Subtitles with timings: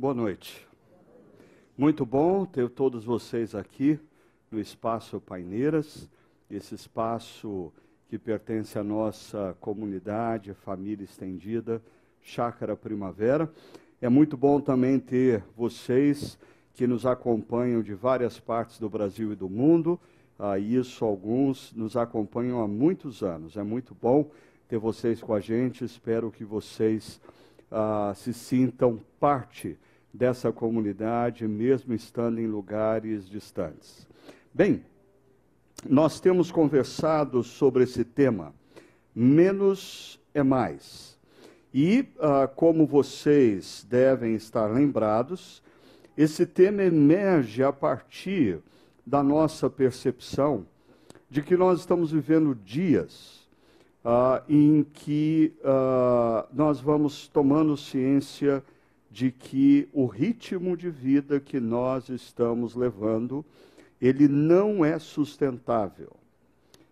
[0.00, 0.64] Boa noite.
[1.76, 3.98] Muito bom ter todos vocês aqui
[4.48, 6.08] no Espaço Paineiras,
[6.48, 7.72] esse espaço
[8.08, 11.82] que pertence à nossa comunidade, família estendida,
[12.22, 13.52] Chácara Primavera.
[14.00, 16.38] É muito bom também ter vocês
[16.74, 19.98] que nos acompanham de várias partes do Brasil e do mundo.
[20.38, 23.56] Ah, isso, alguns nos acompanham há muitos anos.
[23.56, 24.30] É muito bom
[24.68, 25.84] ter vocês com a gente.
[25.84, 27.20] Espero que vocês
[27.68, 29.76] ah, se sintam parte
[30.12, 34.06] dessa comunidade, mesmo estando em lugares distantes.
[34.52, 34.82] Bem,
[35.88, 38.54] nós temos conversado sobre esse tema,
[39.14, 41.16] menos é mais.
[41.72, 45.62] E, ah, como vocês devem estar lembrados,
[46.16, 48.58] esse tema emerge a partir
[49.06, 50.66] da nossa percepção
[51.30, 53.46] de que nós estamos vivendo dias
[54.04, 58.64] ah, em que ah, nós vamos tomando ciência
[59.18, 63.44] de que o ritmo de vida que nós estamos levando,
[64.00, 66.12] ele não é sustentável.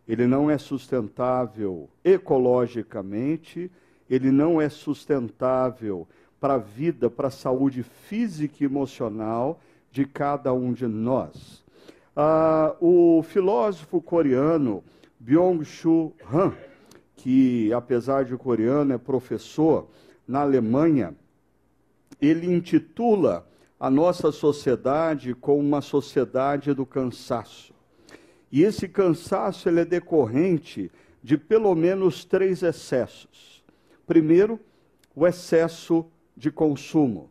[0.08, 3.70] Ele não é sustentável ecologicamente,
[4.10, 6.08] ele não é sustentável
[6.40, 9.60] para a vida, para a saúde física e emocional
[9.92, 11.64] de cada um de nós.
[12.16, 14.82] Ah, o filósofo coreano
[15.20, 16.52] Byung-Chul Han,
[17.14, 19.86] que apesar de coreano é professor
[20.26, 21.14] na Alemanha,
[22.20, 23.46] ele intitula
[23.78, 27.74] a nossa sociedade como uma sociedade do cansaço.
[28.50, 30.90] E esse cansaço ele é decorrente
[31.22, 33.64] de pelo menos três excessos.
[34.06, 34.58] Primeiro,
[35.14, 36.06] o excesso
[36.36, 37.30] de consumo.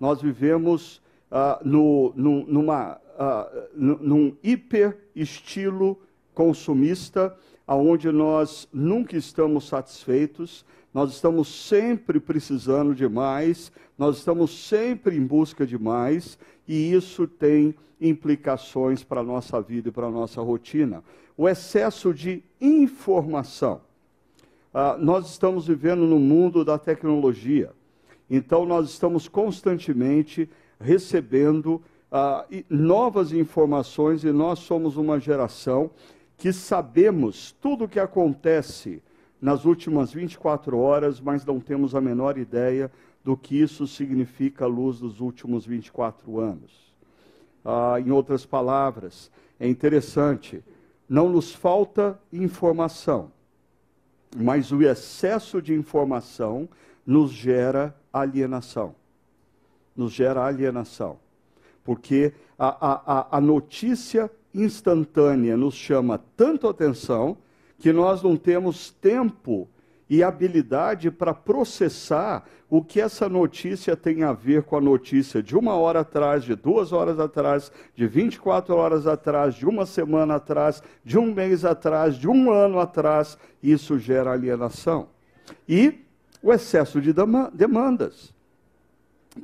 [0.00, 6.00] Nós vivemos ah, no, no, numa, ah, num hiper estilo
[6.32, 15.16] consumista, aonde nós nunca estamos satisfeitos, nós estamos sempre precisando de mais, nós estamos sempre
[15.16, 20.10] em busca de mais, e isso tem implicações para a nossa vida e para a
[20.10, 21.02] nossa rotina.
[21.36, 23.80] O excesso de informação.
[24.72, 27.70] Ah, nós estamos vivendo no mundo da tecnologia,
[28.28, 30.50] então nós estamos constantemente
[30.80, 31.80] recebendo
[32.10, 35.90] ah, novas informações e nós somos uma geração
[36.36, 39.00] que sabemos tudo o que acontece
[39.40, 42.90] nas últimas 24 horas, mas não temos a menor ideia
[43.24, 46.94] do que isso significa à luz dos últimos 24 anos.
[47.64, 50.62] Ah, em outras palavras, é interessante,
[51.08, 53.32] não nos falta informação,
[54.36, 56.68] mas o excesso de informação
[57.06, 58.94] nos gera alienação.
[59.96, 61.18] Nos gera alienação.
[61.82, 67.36] Porque a, a, a notícia instantânea nos chama tanto atenção
[67.78, 69.68] que nós não temos tempo
[70.08, 75.56] e habilidade para processar o que essa notícia tem a ver com a notícia de
[75.56, 80.82] uma hora atrás, de duas horas atrás, de 24 horas atrás, de uma semana atrás,
[81.04, 83.38] de um mês atrás, de um ano atrás.
[83.62, 85.08] Isso gera alienação.
[85.68, 86.00] E
[86.42, 87.14] o excesso de
[87.52, 88.34] demandas,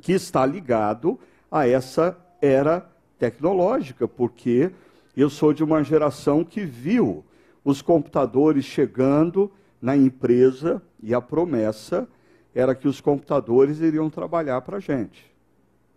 [0.01, 1.19] que está ligado
[1.51, 4.71] a essa era tecnológica, porque
[5.15, 7.25] eu sou de uma geração que viu
[7.63, 9.51] os computadores chegando
[9.81, 12.07] na empresa e a promessa
[12.53, 15.31] era que os computadores iriam trabalhar para a gente.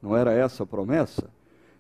[0.03, 1.28] Não era essa a promessa?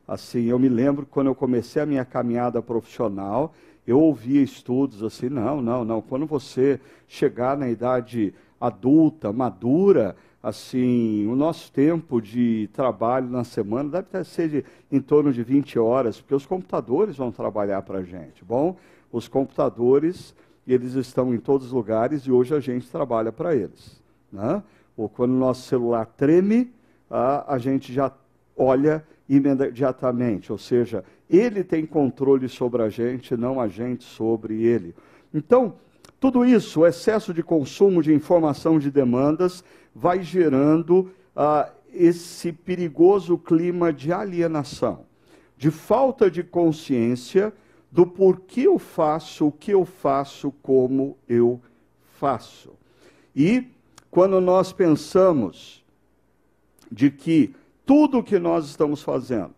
[0.06, 3.54] Assim, eu me lembro quando eu comecei a minha caminhada profissional,
[3.86, 11.26] eu ouvia estudos assim, não, não, não, quando você chegar na idade adulta, madura, assim,
[11.26, 16.20] o nosso tempo de trabalho na semana deve ser de, em torno de 20 horas,
[16.20, 18.44] porque os computadores vão trabalhar para a gente.
[18.44, 18.76] Bom,
[19.10, 20.34] os computadores,
[20.72, 24.02] eles estão em todos os lugares e hoje a gente trabalha para eles.
[24.32, 24.62] Né?
[24.96, 26.72] Ou quando o nosso celular treme,
[27.10, 28.12] a, a gente já
[28.56, 34.94] olha imediatamente, ou seja, ele tem controle sobre a gente, não a gente sobre ele.
[35.32, 35.74] Então,
[36.20, 39.64] tudo isso, o excesso de consumo de informação de demandas,
[39.94, 45.06] vai gerando ah, esse perigoso clima de alienação,
[45.56, 47.52] de falta de consciência
[47.94, 51.60] do porquê eu faço o que eu faço como eu
[52.18, 52.72] faço.
[53.36, 53.68] E
[54.10, 55.84] quando nós pensamos
[56.90, 57.54] de que
[57.86, 59.54] tudo o que nós estamos fazendo,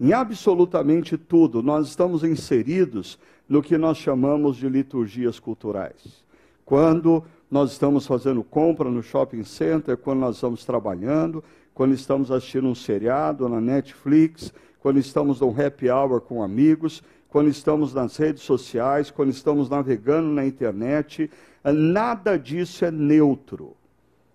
[0.00, 6.24] em absolutamente tudo, nós estamos inseridos no que nós chamamos de liturgias culturais.
[6.64, 12.66] Quando nós estamos fazendo compra no shopping center, quando nós estamos trabalhando, quando estamos assistindo
[12.66, 17.00] um seriado na Netflix, quando estamos num happy hour com amigos,
[17.34, 21.28] quando estamos nas redes sociais, quando estamos navegando na internet,
[21.64, 23.76] nada disso é neutro.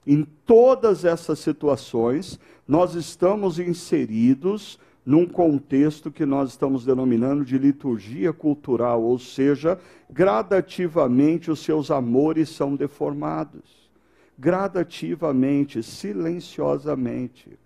[0.06, 2.38] Em todas essas situações,
[2.68, 9.80] nós estamos inseridos num contexto que nós estamos denominando de liturgia cultural, ou seja,
[10.10, 13.90] gradativamente os seus amores são deformados.
[14.38, 17.58] Gradativamente, silenciosamente.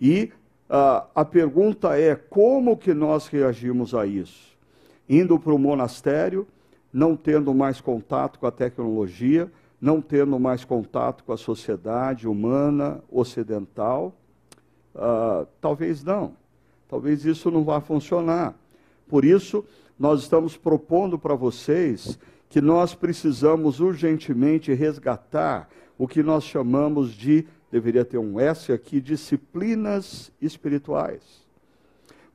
[0.00, 0.32] E
[0.68, 4.55] uh, a pergunta é: como que nós reagimos a isso?
[5.08, 6.46] Indo para o monastério,
[6.92, 9.50] não tendo mais contato com a tecnologia,
[9.80, 14.14] não tendo mais contato com a sociedade humana ocidental?
[14.94, 16.34] Uh, talvez não.
[16.88, 18.54] Talvez isso não vá funcionar.
[19.08, 19.64] Por isso,
[19.98, 22.18] nós estamos propondo para vocês
[22.48, 25.68] que nós precisamos urgentemente resgatar
[25.98, 31.45] o que nós chamamos de, deveria ter um S aqui, disciplinas espirituais.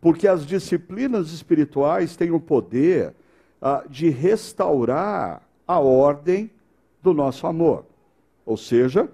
[0.01, 3.13] Porque as disciplinas espirituais têm o poder
[3.61, 6.49] ah, de restaurar a ordem
[7.01, 7.85] do nosso amor.
[8.45, 9.07] Ou seja,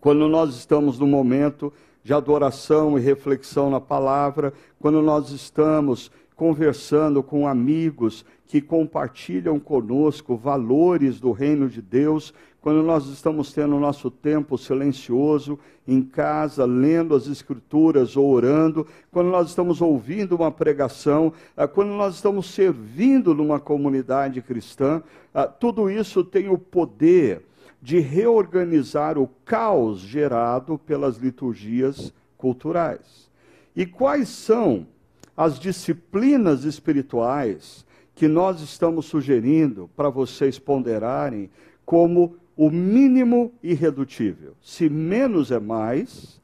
[0.00, 1.72] quando nós estamos no momento
[2.02, 10.36] de adoração e reflexão na palavra, quando nós estamos conversando com amigos que compartilham conosco
[10.36, 15.58] valores do reino de Deus, quando nós estamos tendo o nosso tempo silencioso
[15.88, 21.90] em casa, lendo as Escrituras ou orando, quando nós estamos ouvindo uma pregação, ah, quando
[21.90, 25.02] nós estamos servindo numa comunidade cristã,
[25.32, 27.42] ah, tudo isso tem o poder
[27.80, 33.30] de reorganizar o caos gerado pelas liturgias culturais.
[33.74, 34.86] E quais são
[35.34, 41.48] as disciplinas espirituais que nós estamos sugerindo para vocês ponderarem
[41.86, 44.54] como o mínimo irredutível?
[44.60, 46.38] Se menos é mais,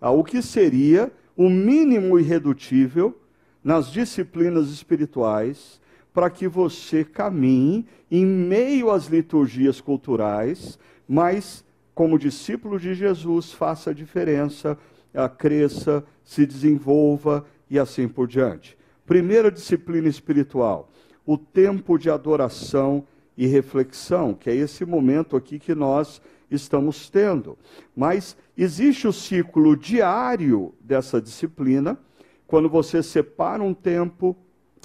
[0.00, 3.16] ah, o que seria o mínimo irredutível
[3.62, 5.80] nas disciplinas espirituais
[6.12, 10.76] para que você caminhe em meio às liturgias culturais,
[11.06, 11.64] mas
[11.94, 14.76] como discípulo de Jesus faça a diferença,
[15.14, 18.76] a cresça, se desenvolva e assim por diante.
[19.06, 20.90] Primeira disciplina espiritual,
[21.24, 23.06] o tempo de adoração
[23.40, 26.20] e reflexão, que é esse momento aqui que nós
[26.50, 27.56] estamos tendo.
[27.96, 31.98] Mas existe o ciclo diário dessa disciplina,
[32.46, 34.36] quando você separa um tempo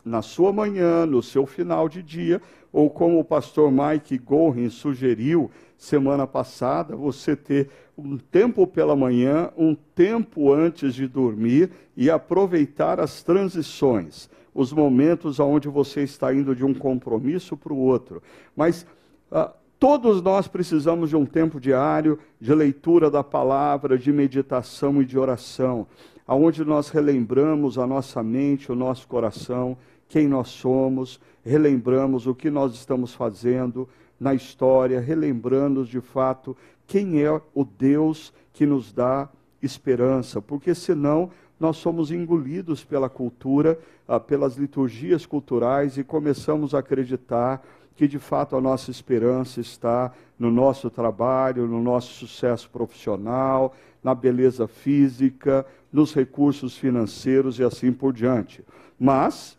[0.05, 2.41] na sua manhã, no seu final de dia,
[2.71, 9.51] ou como o pastor Mike Gorin sugeriu semana passada, você ter um tempo pela manhã,
[9.57, 16.55] um tempo antes de dormir e aproveitar as transições, os momentos onde você está indo
[16.55, 18.23] de um compromisso para o outro.
[18.55, 18.87] Mas
[19.29, 25.05] ah, todos nós precisamos de um tempo diário de leitura da palavra, de meditação e
[25.05, 25.85] de oração,
[26.25, 32.49] aonde nós relembramos a nossa mente, o nosso coração quem nós somos, relembramos o que
[32.49, 33.87] nós estamos fazendo
[34.19, 36.55] na história, relembrando de fato
[36.87, 39.29] quem é o Deus que nos dá
[39.61, 41.29] esperança, porque senão
[41.59, 47.65] nós somos engolidos pela cultura, ah, pelas liturgias culturais e começamos a acreditar
[47.95, 53.73] que de fato a nossa esperança está no nosso trabalho, no nosso sucesso profissional,
[54.03, 58.63] na beleza física, nos recursos financeiros e assim por diante.
[58.99, 59.57] Mas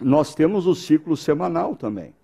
[0.00, 2.14] nós temos o ciclo semanal também,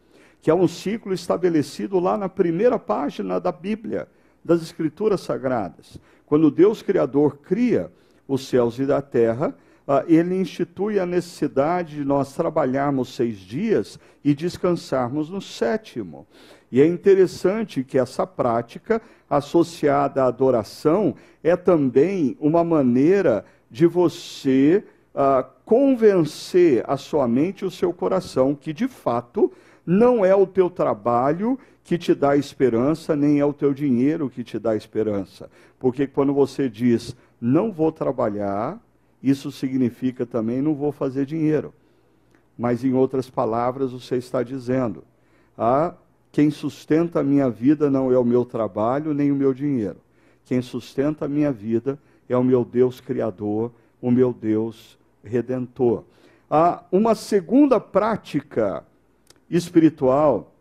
[0.41, 4.09] que é um ciclo estabelecido lá na primeira página da Bíblia,
[4.45, 5.99] das Escrituras Sagradas.
[6.25, 7.91] Quando Deus Criador cria
[8.31, 9.53] os céus e a terra,
[9.87, 16.29] ah, ele institui a necessidade de nós trabalharmos seis dias e descansarmos no sétimo.
[16.71, 24.85] E é interessante que essa prática, associada à adoração, é também uma maneira de você
[25.13, 29.53] uh, convencer a sua mente e o seu coração que, de fato,
[29.85, 34.45] não é o teu trabalho que te dá esperança, nem é o teu dinheiro que
[34.45, 35.51] te dá esperança.
[35.81, 38.79] Porque quando você diz, não vou trabalhar,
[39.23, 41.73] isso significa também, não vou fazer dinheiro.
[42.57, 45.05] Mas, em outras palavras, você está dizendo,
[45.57, 45.95] ah,
[46.33, 49.97] quem sustenta a minha vida não é o meu trabalho, nem o meu dinheiro.
[50.45, 56.05] Quem sustenta a minha vida é o meu Deus Criador, o meu Deus redentor.
[56.51, 58.85] Há uma segunda prática
[59.49, 60.53] espiritual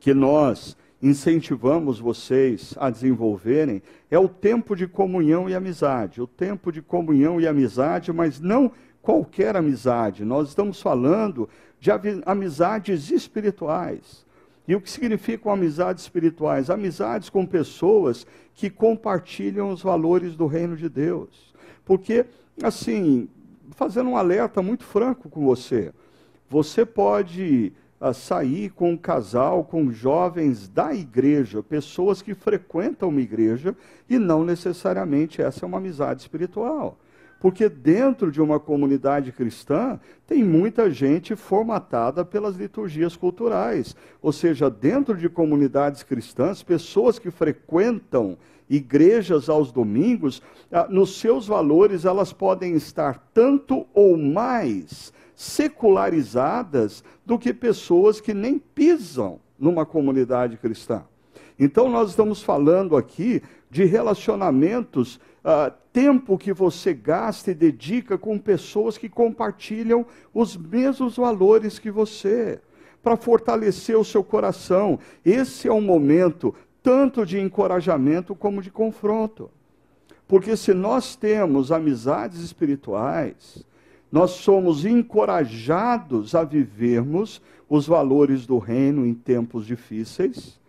[0.00, 6.20] que nós incentivamos vocês a desenvolverem é o tempo de comunhão e amizade.
[6.22, 8.72] O tempo de comunhão e amizade, mas não
[9.02, 10.24] qualquer amizade.
[10.24, 11.48] Nós estamos falando
[11.78, 11.90] de
[12.24, 14.24] amizades espirituais.
[14.66, 16.70] E o que significam amizades espirituais?
[16.70, 21.54] Amizades com pessoas que compartilham os valores do reino de Deus.
[21.84, 22.26] Porque,
[22.62, 23.28] assim,
[23.70, 25.92] fazendo um alerta muito franco com você.
[26.48, 33.20] Você pode a sair com um casal, com jovens da igreja, pessoas que frequentam uma
[33.20, 33.74] igreja,
[34.08, 36.98] e não necessariamente essa é uma amizade espiritual.
[37.40, 43.94] Porque dentro de uma comunidade cristã tem muita gente formatada pelas liturgias culturais.
[44.22, 48.38] Ou seja, dentro de comunidades cristãs, pessoas que frequentam
[48.68, 57.38] igrejas aos domingos, ah, nos seus valores elas podem estar tanto ou mais secularizadas do
[57.38, 61.04] que pessoas que nem pisam numa comunidade cristã.
[61.58, 68.38] Então, nós estamos falando aqui de relacionamentos, uh, tempo que você gasta e dedica com
[68.38, 72.60] pessoas que compartilham os mesmos valores que você,
[73.02, 74.98] para fortalecer o seu coração.
[75.24, 79.50] Esse é um momento tanto de encorajamento como de confronto.
[80.28, 83.64] Porque se nós temos amizades espirituais,
[84.10, 90.60] nós somos encorajados a vivermos os valores do reino em tempos difíceis,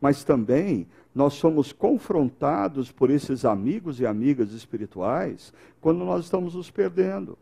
[0.00, 6.70] mas também nós somos confrontados por esses amigos e amigas espirituais quando nós estamos nos
[6.70, 7.38] perdendo,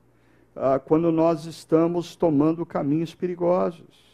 [0.55, 4.05] ah, quando nós estamos tomando caminhos perigosos.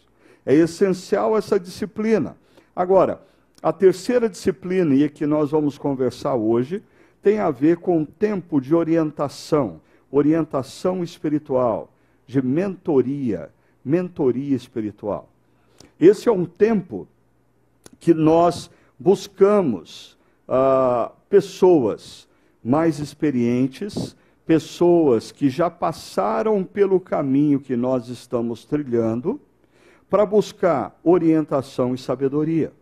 [0.44, 2.36] É essencial essa disciplina.
[2.74, 3.22] Agora,
[3.62, 6.82] a terceira disciplina, e que nós vamos conversar hoje,
[7.22, 9.80] tem a ver com o tempo de orientação
[10.10, 11.92] orientação espiritual,
[12.26, 13.50] de mentoria,
[13.84, 15.28] mentoria espiritual.
[15.98, 17.06] Esse é um tempo
[17.98, 22.28] que nós buscamos uh, pessoas
[22.62, 29.40] mais experientes, pessoas que já passaram pelo caminho que nós estamos trilhando,
[30.08, 32.72] para buscar orientação e sabedoria.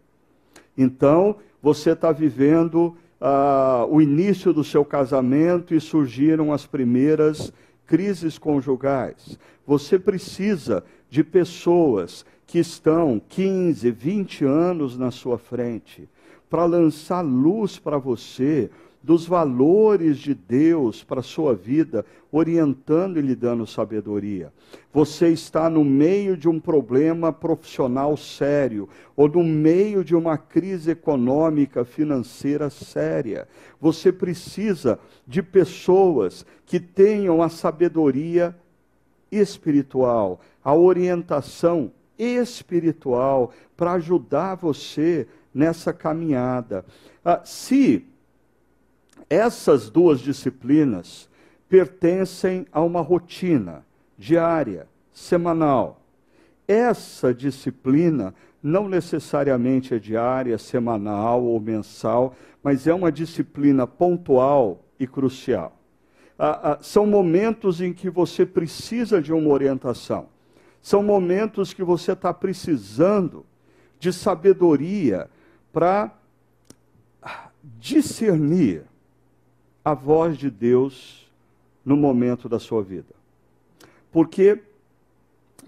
[0.77, 7.53] Então, você está vivendo ah, o início do seu casamento e surgiram as primeiras
[7.87, 9.39] crises conjugais.
[9.67, 16.09] Você precisa de pessoas que estão 15, 20 anos na sua frente
[16.49, 18.71] para lançar luz para você
[19.03, 24.53] dos valores de Deus para a sua vida, orientando e lhe dando sabedoria.
[24.93, 30.91] Você está no meio de um problema profissional sério, ou no meio de uma crise
[30.91, 33.49] econômica, financeira séria.
[33.81, 38.55] Você precisa de pessoas que tenham a sabedoria
[39.31, 46.85] espiritual, a orientação espiritual para ajudar você nessa caminhada.
[47.25, 48.05] Ah, se
[49.29, 51.29] essas duas disciplinas
[51.69, 53.85] pertencem a uma rotina
[54.17, 56.01] diária, semanal.
[56.67, 65.07] Essa disciplina não necessariamente é diária, semanal ou mensal, mas é uma disciplina pontual e
[65.07, 65.77] crucial.
[66.39, 70.29] Ah, ah, são momentos em que você precisa de uma orientação.
[70.81, 73.45] São momentos que você está precisando
[73.99, 75.29] de sabedoria
[75.73, 76.13] para
[77.79, 78.85] discernir
[79.89, 81.27] a voz de Deus
[81.83, 83.15] no momento da sua vida.
[84.13, 84.61] Porque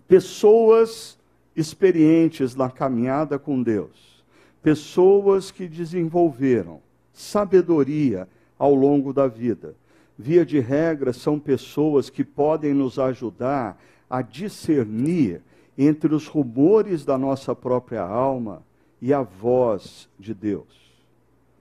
[0.07, 1.19] pessoas
[1.57, 4.23] experientes na caminhada com Deus,
[4.63, 6.83] pessoas que desenvolveram
[7.15, 9.75] sabedoria ao longo da vida,
[10.19, 15.41] via de regra, são pessoas que podem nos ajudar a discernir
[15.79, 18.63] entre os rumores da nossa própria alma
[19.01, 20.90] e a voz de Deus.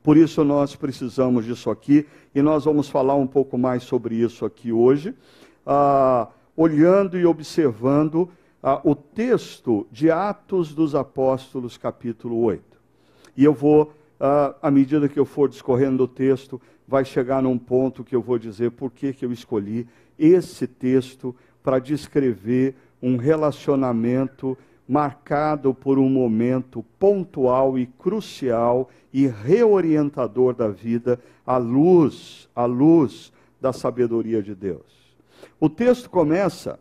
[0.01, 4.46] Por isso nós precisamos disso aqui e nós vamos falar um pouco mais sobre isso
[4.46, 5.13] aqui hoje,
[5.65, 8.29] ah, olhando e observando
[8.63, 12.63] ah, o texto de Atos dos Apóstolos, capítulo 8.
[13.36, 17.58] E eu vou, ah, à medida que eu for discorrendo o texto, vai chegar num
[17.58, 19.86] ponto que eu vou dizer por que, que eu escolhi
[20.18, 24.58] esse texto para descrever um relacionamento
[24.89, 33.31] marcado por um momento pontual e crucial e reorientador da vida à luz, à luz
[33.62, 35.13] da sabedoria de Deus.
[35.60, 36.79] O texto começa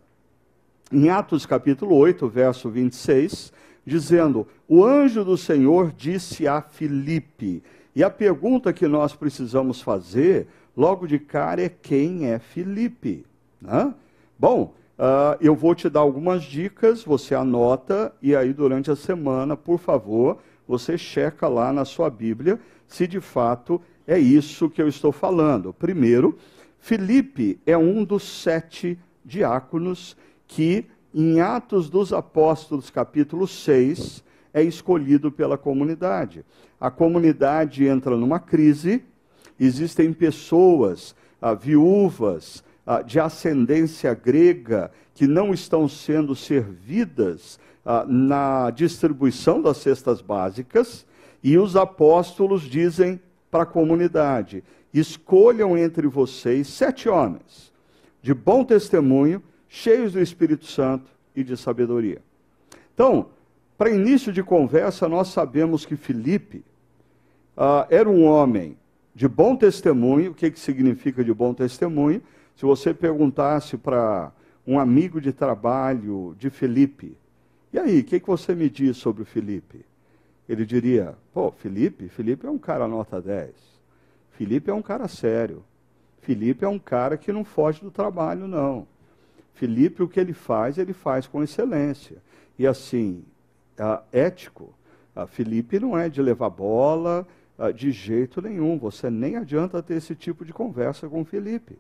[0.90, 3.52] em Atos capítulo 8, verso 26,
[3.84, 7.62] dizendo: O anjo do Senhor disse a Filipe.
[7.94, 13.26] E a pergunta que nós precisamos fazer, logo de cara, é quem é Filipe?
[13.60, 13.92] Né?
[14.38, 19.56] Bom, Uh, eu vou te dar algumas dicas, você anota, e aí durante a semana,
[19.56, 24.88] por favor, você checa lá na sua Bíblia se de fato é isso que eu
[24.88, 25.72] estou falando.
[25.72, 26.36] Primeiro,
[26.80, 30.16] Filipe é um dos sete diáconos
[30.48, 36.44] que, em Atos dos Apóstolos, capítulo 6, é escolhido pela comunidade.
[36.80, 39.04] A comunidade entra numa crise,
[39.60, 48.71] existem pessoas, ah, viúvas, ah, de ascendência grega que não estão sendo servidas ah, na
[48.71, 51.07] distribuição das cestas básicas,
[51.45, 57.71] e os apóstolos dizem para a comunidade: escolham entre vocês sete homens
[58.23, 62.23] de bom testemunho, cheios do Espírito Santo e de sabedoria.
[62.95, 63.26] Então,
[63.76, 66.64] para início de conversa, nós sabemos que Filipe
[67.54, 68.78] uh, era um homem
[69.14, 70.30] de bom testemunho.
[70.30, 72.23] O que, que significa de bom testemunho?
[72.58, 74.32] Se você perguntasse para
[74.66, 77.16] um amigo de trabalho de Felipe,
[77.72, 79.86] e aí, o que, que você me diz sobre o Felipe?
[80.48, 83.52] Ele diria, pô, Felipe, Felipe é um cara nota 10.
[84.32, 85.62] Felipe é um cara sério.
[86.20, 88.88] Felipe é um cara que não foge do trabalho, não.
[89.54, 92.16] Felipe, o que ele faz, ele faz com excelência.
[92.58, 93.22] E assim,
[94.10, 94.74] ético.
[95.28, 97.24] Felipe não é de levar bola
[97.72, 98.76] de jeito nenhum.
[98.78, 101.78] Você nem adianta ter esse tipo de conversa com Felipe.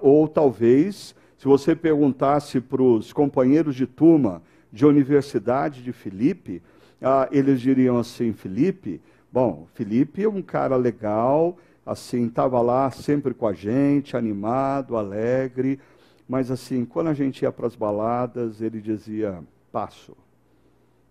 [0.00, 4.42] Ou talvez, se você perguntasse para os companheiros de turma
[4.72, 6.62] de universidade de Felipe,
[7.30, 9.00] eles diriam assim: Felipe,
[9.32, 15.78] bom, Felipe é um cara legal, assim, estava lá sempre com a gente, animado, alegre,
[16.28, 20.16] mas assim, quando a gente ia para as baladas, ele dizia, passo.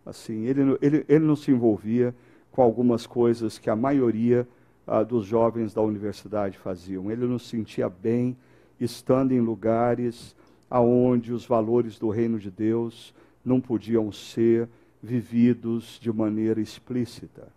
[0.05, 2.13] Assim, ele, ele, ele não se envolvia
[2.51, 4.47] com algumas coisas que a maioria
[4.85, 7.11] ah, dos jovens da universidade faziam.
[7.11, 8.35] Ele não se sentia bem
[8.79, 10.35] estando em lugares
[10.69, 13.13] aonde os valores do reino de Deus
[13.45, 14.67] não podiam ser
[15.01, 17.47] vividos de maneira explícita.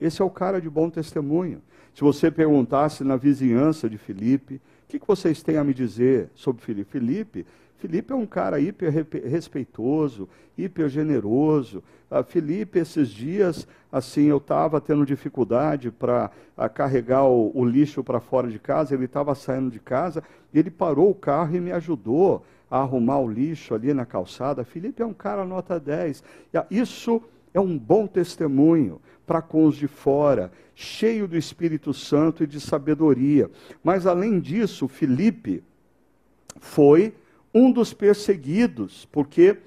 [0.00, 1.62] Esse é o cara de bom testemunho.
[1.94, 6.62] Se você perguntasse na vizinhança de Filipe, que, que vocês têm a me dizer sobre
[6.62, 6.90] Filipe?
[6.90, 8.92] Filipe, Filipe é um cara hiper
[9.24, 11.82] respeitoso, hiper generoso.
[12.10, 18.02] Ah, Filipe, esses dias, assim, eu estava tendo dificuldade para ah, carregar o, o lixo
[18.02, 21.70] para fora de casa, ele estava saindo de casa, ele parou o carro e me
[21.70, 24.64] ajudou a arrumar o lixo ali na calçada.
[24.64, 26.24] Filipe é um cara nota 10.
[26.54, 32.42] Ah, isso é um bom testemunho para com os de fora, cheio do Espírito Santo
[32.42, 33.50] e de sabedoria.
[33.84, 35.62] Mas além disso, Filipe
[36.58, 37.12] foi
[37.52, 39.58] um dos perseguidos, porque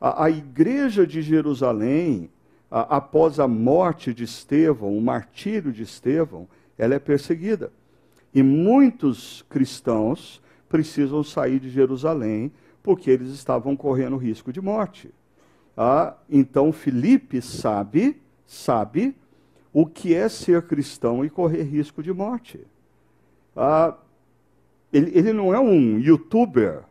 [0.00, 2.28] a, a igreja de Jerusalém,
[2.68, 7.72] a, após a morte de Estevão, o martírio de Estevão, ela é perseguida.
[8.34, 12.50] E muitos cristãos precisam sair de Jerusalém
[12.82, 15.08] porque eles estavam correndo risco de morte.
[15.76, 19.14] Ah, então Filipe sabe sabe
[19.72, 22.60] o que é ser cristão e correr risco de morte.
[23.56, 23.96] Ah,
[24.92, 26.82] ele, ele não é um youtuber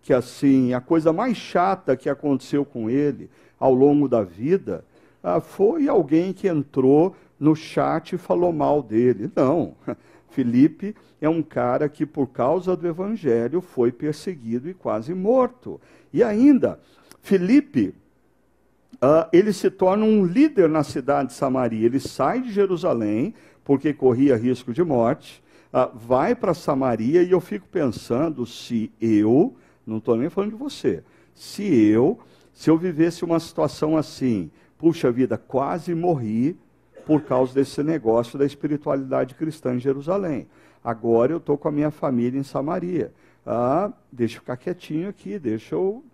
[0.00, 3.28] que, assim, a coisa mais chata que aconteceu com ele
[3.58, 4.84] ao longo da vida
[5.22, 9.30] ah, foi alguém que entrou no chat e falou mal dele.
[9.34, 9.74] Não.
[10.30, 15.80] Felipe é um cara que, por causa do evangelho, foi perseguido e quase morto.
[16.12, 16.80] E ainda,
[17.20, 17.94] Felipe
[19.02, 21.86] uh, ele se torna um líder na cidade de Samaria.
[21.86, 23.34] Ele sai de Jerusalém,
[23.64, 29.56] porque corria risco de morte, uh, vai para Samaria, e eu fico pensando se eu,
[29.84, 31.02] não estou nem falando de você,
[31.34, 32.20] se eu,
[32.52, 36.56] se eu vivesse uma situação assim, puxa vida, quase morri
[37.04, 40.46] por causa desse negócio da espiritualidade cristã em Jerusalém.
[40.84, 43.12] Agora eu estou com a minha família em Samaria.
[43.44, 46.04] Ah, deixa eu ficar quietinho aqui, deixa eu,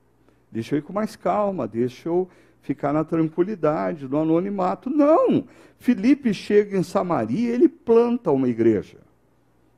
[0.51, 2.29] deixa eu ir com mais calma, deixa eu
[2.68, 4.90] ficar na tranquilidade, no anonimato.
[4.90, 5.44] Não!
[5.78, 8.98] Felipe chega em Samaria, ele planta uma igreja.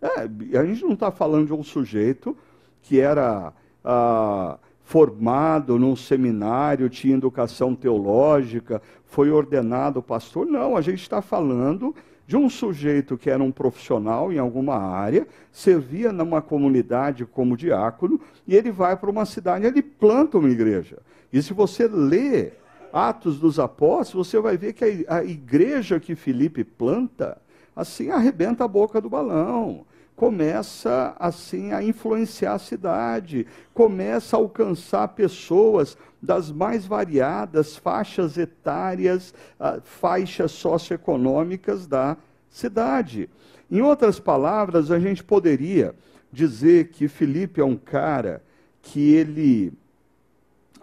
[0.02, 2.36] É, a gente não está falando de um sujeito
[2.82, 3.52] que era
[3.84, 10.46] ah, formado num seminário, tinha educação teológica, foi ordenado pastor.
[10.46, 11.94] Não, a gente está falando
[12.26, 18.20] de um sujeito que era um profissional em alguma área, servia numa comunidade como diácono,
[18.48, 20.98] e ele vai para uma cidade, ele planta uma igreja.
[21.32, 22.52] E se você lê
[22.92, 27.40] Atos dos Apóstolos, você vai ver que a, igreja que Filipe planta,
[27.74, 29.86] assim, arrebenta a boca do balão.
[30.16, 39.32] Começa, assim, a influenciar a cidade, começa a alcançar pessoas das mais variadas faixas etárias,
[39.58, 42.18] uh, faixas socioeconômicas da
[42.50, 43.30] cidade.
[43.70, 45.94] Em outras palavras, a gente poderia
[46.32, 48.42] dizer que Filipe é um cara
[48.82, 49.72] que ele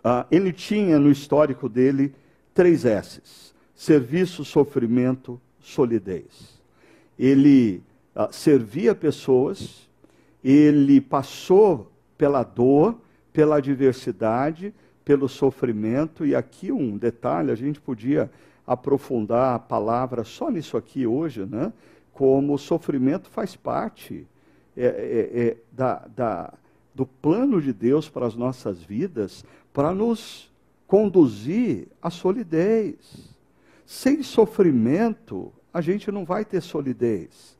[0.07, 2.13] ah, ele tinha no histórico dele
[2.53, 6.61] três S's: serviço, sofrimento, solidez.
[7.19, 7.83] Ele
[8.15, 9.89] ah, servia pessoas,
[10.43, 12.95] ele passou pela dor,
[13.33, 18.31] pela adversidade, pelo sofrimento, e aqui um detalhe: a gente podia
[18.65, 21.73] aprofundar a palavra só nisso aqui hoje, né?
[22.13, 24.25] como o sofrimento faz parte
[24.75, 26.53] é, é, é, da, da,
[26.95, 29.45] do plano de Deus para as nossas vidas,
[29.77, 30.51] para nos
[30.87, 32.95] conduzir à solidez.
[33.85, 37.55] Sem sofrimento, a gente não vai ter solidez.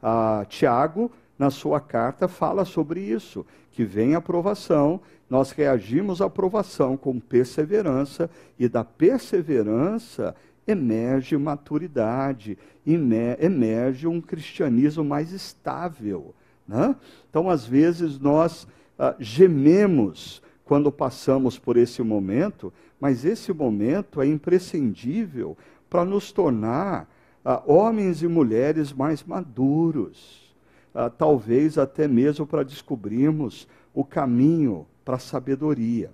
[0.00, 6.26] Ah, Tiago, na sua carta, fala sobre isso, que vem a aprovação, nós reagimos à
[6.26, 10.36] aprovação com perseverança, e da perseverança
[10.68, 16.32] emerge maturidade, emerge um cristianismo mais estável.
[16.68, 16.94] Né?
[17.28, 24.26] Então, às vezes, nós ah, gememos quando passamos por esse momento, mas esse momento é
[24.26, 25.56] imprescindível
[25.88, 27.08] para nos tornar
[27.44, 30.52] ah, homens e mulheres mais maduros,
[30.92, 36.10] ah, talvez até mesmo para descobrirmos o caminho para a sabedoria.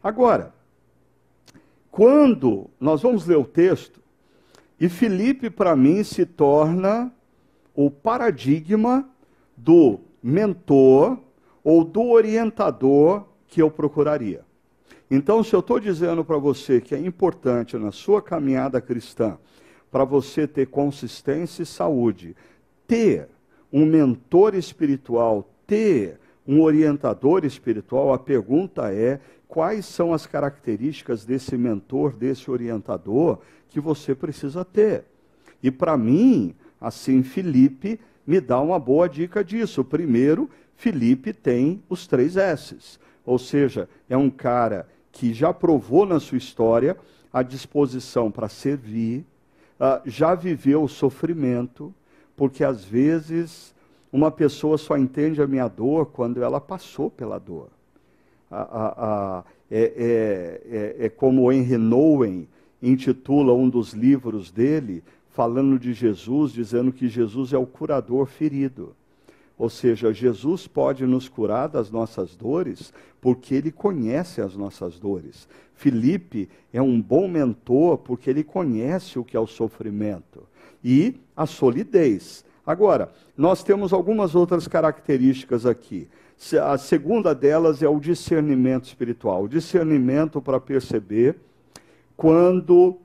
[0.00, 0.54] Agora,
[1.90, 4.00] quando nós vamos ler o texto,
[4.78, 7.12] e Felipe, para mim, se torna
[7.74, 9.08] o paradigma
[9.56, 11.18] do mentor
[11.64, 14.40] ou do orientador que eu procuraria.
[15.10, 19.36] Então, se eu estou dizendo para você que é importante na sua caminhada cristã,
[19.90, 22.34] para você ter consistência e saúde,
[22.88, 23.28] ter
[23.70, 31.54] um mentor espiritual, ter um orientador espiritual, a pergunta é: quais são as características desse
[31.58, 33.38] mentor, desse orientador
[33.68, 35.04] que você precisa ter?
[35.62, 39.84] E para mim, assim, Felipe me dá uma boa dica disso.
[39.84, 42.98] Primeiro, Felipe tem os três S's.
[43.24, 46.96] Ou seja, é um cara que já provou na sua história
[47.32, 49.24] a disposição para servir,
[49.78, 51.94] uh, já viveu o sofrimento,
[52.36, 53.74] porque às vezes
[54.12, 57.68] uma pessoa só entende a minha dor quando ela passou pela dor.
[58.50, 58.58] é,
[59.70, 60.60] é,
[61.00, 62.46] é, é, como Henry Nouwen
[62.82, 68.94] intitula um dos livros dele, falando de Jesus, dizendo que Jesus é o curador ferido.
[69.62, 75.48] Ou seja, Jesus pode nos curar das nossas dores porque ele conhece as nossas dores.
[75.76, 80.42] Felipe é um bom mentor porque ele conhece o que é o sofrimento
[80.82, 82.44] e a solidez.
[82.66, 86.08] Agora, nós temos algumas outras características aqui.
[86.60, 91.36] A segunda delas é o discernimento espiritual o discernimento para perceber
[92.16, 92.96] quando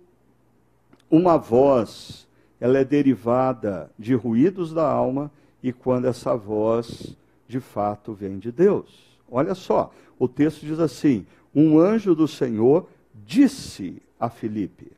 [1.07, 2.27] uma voz
[2.59, 7.15] ela é derivada de ruídos da alma e quando essa voz
[7.47, 9.17] de fato vem de Deus.
[9.29, 12.87] Olha só, o texto diz assim: um anjo do Senhor
[13.25, 14.91] disse a Filipe: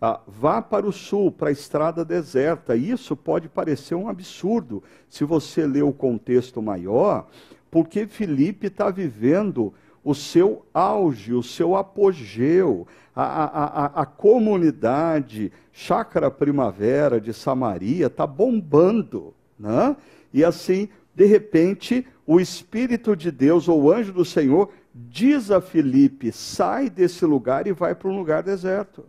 [0.00, 2.74] ah, vá para o sul, para a estrada deserta.
[2.74, 7.28] Isso pode parecer um absurdo se você ler o contexto maior,
[7.70, 15.52] porque Filipe está vivendo o seu auge, o seu apogeu, a, a, a, a comunidade
[15.70, 19.34] Chácara Primavera de Samaria está bombando.
[19.60, 19.94] Né?
[20.32, 25.60] E assim, de repente, o Espírito de Deus, ou o anjo do Senhor, diz a
[25.60, 29.04] Filipe: sai desse lugar e vai para um lugar deserto.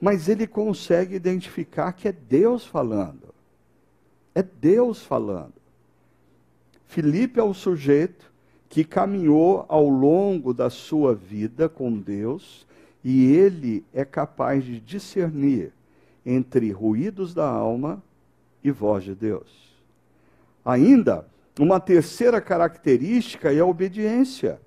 [0.00, 3.34] Mas ele consegue identificar que é Deus falando.
[4.32, 5.54] É Deus falando.
[6.86, 8.30] Filipe é o sujeito
[8.68, 12.66] que caminhou ao longo da sua vida com Deus
[13.04, 15.72] e ele é capaz de discernir
[16.24, 18.02] entre ruídos da alma
[18.62, 19.72] e voz de Deus.
[20.64, 21.26] Ainda,
[21.58, 24.60] uma terceira característica é a obediência,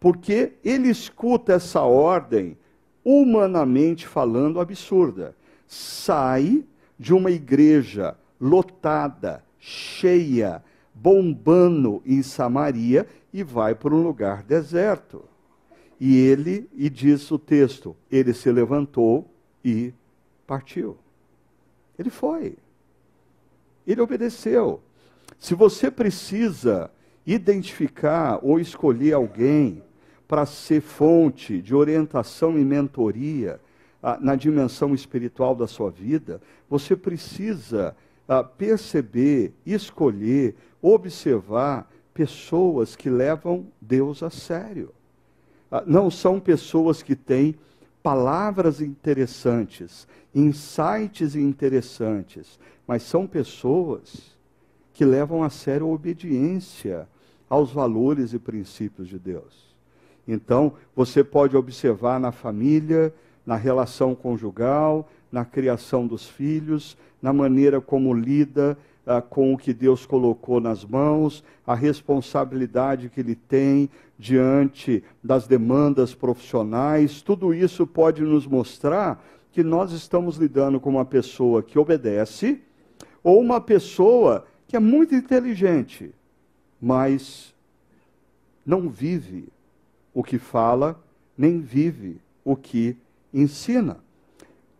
[0.00, 2.56] porque ele escuta essa ordem,
[3.04, 5.34] humanamente falando, absurda.
[5.66, 6.64] Sai
[6.98, 15.24] de uma igreja lotada, cheia, bombando em Samaria e vai para um lugar deserto.
[16.00, 19.28] E ele, e diz o texto, ele se levantou
[19.64, 19.92] e
[20.46, 20.96] partiu.
[21.98, 22.56] Ele foi.
[23.86, 24.80] Ele obedeceu.
[25.38, 26.90] Se você precisa
[27.26, 29.82] identificar ou escolher alguém
[30.26, 33.60] para ser fonte de orientação e mentoria
[34.02, 37.96] ah, na dimensão espiritual da sua vida, você precisa
[38.28, 44.90] ah, perceber, escolher, observar pessoas que levam Deus a sério.
[45.70, 47.56] Ah, não são pessoas que têm
[48.02, 54.36] palavras interessantes, insights interessantes, mas são pessoas
[54.92, 57.08] que levam a sério a obediência
[57.48, 59.74] aos valores e princípios de Deus.
[60.26, 63.12] Então, você pode observar na família,
[63.44, 69.74] na relação conjugal, na criação dos filhos, na maneira como lida ah, com o que
[69.74, 77.86] Deus colocou nas mãos, a responsabilidade que ele tem diante das demandas profissionais, tudo isso
[77.86, 82.60] pode nos mostrar que nós estamos lidando com uma pessoa que obedece
[83.24, 86.14] ou uma pessoa que é muito inteligente,
[86.80, 87.52] mas
[88.64, 89.48] não vive
[90.12, 91.02] o que fala
[91.36, 92.96] nem vive o que
[93.32, 93.98] ensina.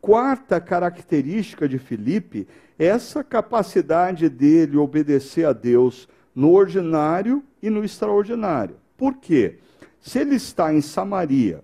[0.01, 2.47] Quarta característica de Filipe
[2.79, 8.77] essa capacidade dele obedecer a Deus no ordinário e no extraordinário.
[8.97, 9.59] Por quê?
[10.01, 11.63] Se ele está em Samaria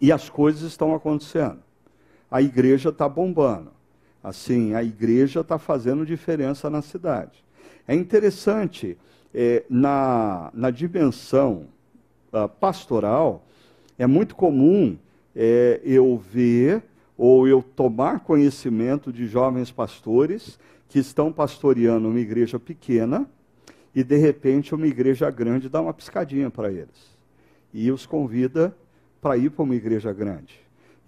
[0.00, 1.60] e as coisas estão acontecendo,
[2.30, 3.72] a igreja está bombando,
[4.22, 7.44] assim, a igreja está fazendo diferença na cidade.
[7.86, 8.96] É interessante,
[9.34, 11.66] é, na, na dimensão
[12.32, 13.44] uh, pastoral,
[13.98, 14.96] é muito comum
[15.34, 16.82] é, eu ver
[17.16, 23.28] ou eu tomar conhecimento de jovens pastores que estão pastoreando uma igreja pequena
[23.94, 27.10] e de repente uma igreja grande dá uma piscadinha para eles
[27.72, 28.74] e os convida
[29.20, 30.59] para ir para uma igreja grande.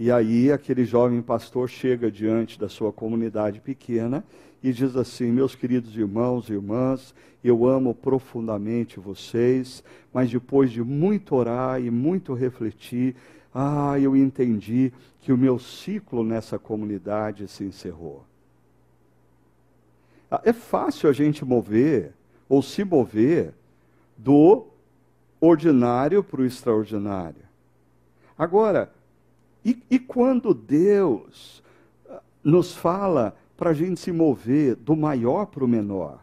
[0.02, 4.24] E aí aquele jovem pastor chega diante da sua comunidade pequena
[4.60, 10.82] e diz assim: Meus queridos irmãos e irmãs, eu amo profundamente vocês, mas depois de
[10.82, 13.14] muito orar e muito refletir,
[13.54, 18.24] ah, eu entendi que o meu ciclo nessa comunidade se encerrou.
[20.28, 22.12] Ah, é fácil a gente mover
[22.48, 23.54] ou se mover
[24.18, 24.66] do
[25.40, 27.44] ordinário para o extraordinário.
[28.36, 28.90] Agora,
[29.64, 31.62] e, e quando Deus
[32.08, 36.18] ah, nos fala para a gente se mover do maior para o menor?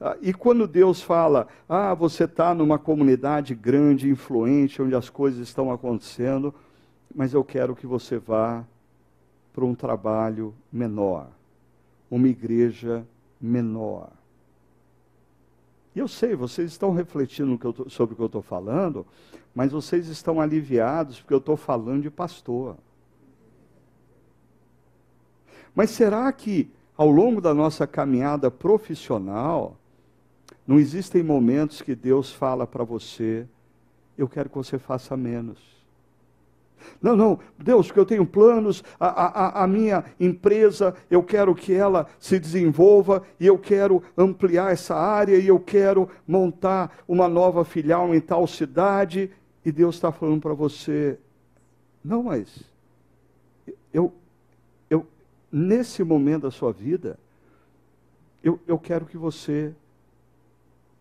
[0.00, 5.40] Ah, e quando Deus fala, ah, você está numa comunidade grande, influente, onde as coisas
[5.40, 6.54] estão acontecendo,
[7.14, 8.64] mas eu quero que você vá
[9.52, 11.28] para um trabalho menor,
[12.10, 13.06] uma igreja
[13.40, 14.10] menor.
[15.94, 19.06] E eu sei, vocês estão refletindo tô, sobre o que eu estou falando,
[19.54, 22.76] mas vocês estão aliviados porque eu estou falando de pastor.
[25.74, 29.76] Mas será que ao longo da nossa caminhada profissional,
[30.66, 33.46] não existem momentos que Deus fala para você,
[34.16, 35.73] eu quero que você faça menos?
[37.00, 41.72] Não, não, Deus, porque eu tenho planos, a, a, a, minha empresa, eu quero que
[41.72, 47.64] ela se desenvolva e eu quero ampliar essa área e eu quero montar uma nova
[47.64, 49.30] filial em tal cidade.
[49.64, 51.18] E Deus está falando para você,
[52.04, 52.62] não, mas
[53.92, 54.12] eu,
[54.90, 55.06] eu,
[55.50, 57.18] nesse momento da sua vida,
[58.42, 59.74] eu, eu quero que você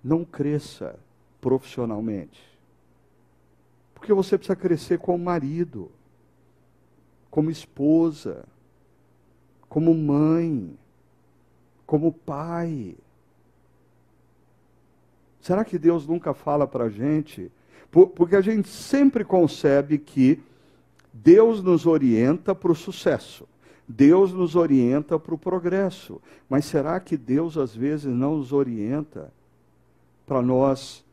[0.04, 0.98] não cresça
[1.41, 2.53] profissionalmente.
[4.04, 5.89] Porque você precisa crescer como marido,
[7.32, 8.44] como esposa,
[9.70, 10.78] como mãe,
[11.86, 12.98] como pai.
[15.39, 17.50] Será que Deus nunca fala para a gente?
[17.89, 20.38] Porque a gente sempre concebe que
[21.13, 23.48] Deus nos orienta para o sucesso.
[23.88, 26.22] Deus nos orienta para o progresso.
[26.50, 29.32] Mas será que Deus às vezes não nos orienta
[30.26, 31.06] para nós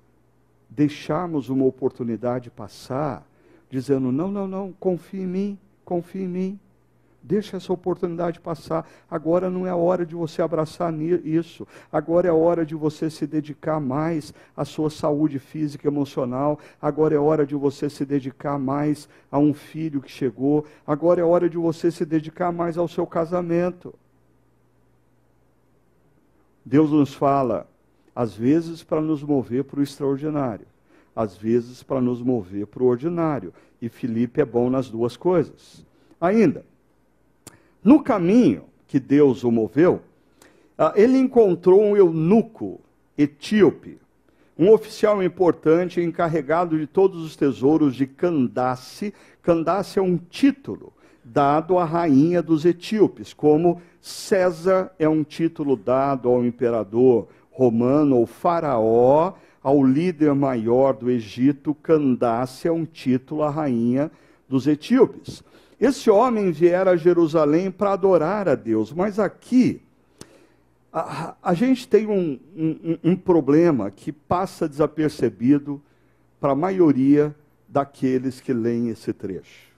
[0.70, 3.26] deixarmos uma oportunidade passar,
[3.68, 6.60] dizendo: não, não, não, confie em mim, confie em mim.
[7.22, 8.88] Deixa essa oportunidade passar.
[9.10, 10.90] Agora não é a hora de você abraçar
[11.22, 11.68] isso.
[11.92, 16.58] Agora é a hora de você se dedicar mais à sua saúde física e emocional.
[16.80, 20.64] Agora é hora de você se dedicar mais a um filho que chegou.
[20.86, 23.94] Agora é hora de você se dedicar mais ao seu casamento.
[26.64, 27.66] Deus nos fala:
[28.14, 30.66] às vezes para nos mover para o extraordinário,
[31.14, 33.52] às vezes para nos mover para o ordinário.
[33.80, 35.84] E Filipe é bom nas duas coisas.
[36.20, 36.64] Ainda,
[37.82, 40.02] no caminho que Deus o moveu,
[40.76, 42.80] ah, ele encontrou um eunuco
[43.16, 43.98] etíope,
[44.58, 49.14] um oficial importante encarregado de todos os tesouros de Candace.
[49.42, 50.92] Candace é um título
[51.24, 57.28] dado à rainha dos etíopes, como César é um título dado ao imperador
[57.60, 64.10] romano ou faraó ao líder maior do Egito, Candace, é um título à rainha
[64.48, 65.44] dos etíopes.
[65.78, 69.82] Esse homem viera a Jerusalém para adorar a Deus, mas aqui
[70.90, 75.82] a, a gente tem um, um, um problema que passa desapercebido
[76.40, 77.34] para a maioria
[77.68, 79.68] daqueles que leem esse trecho.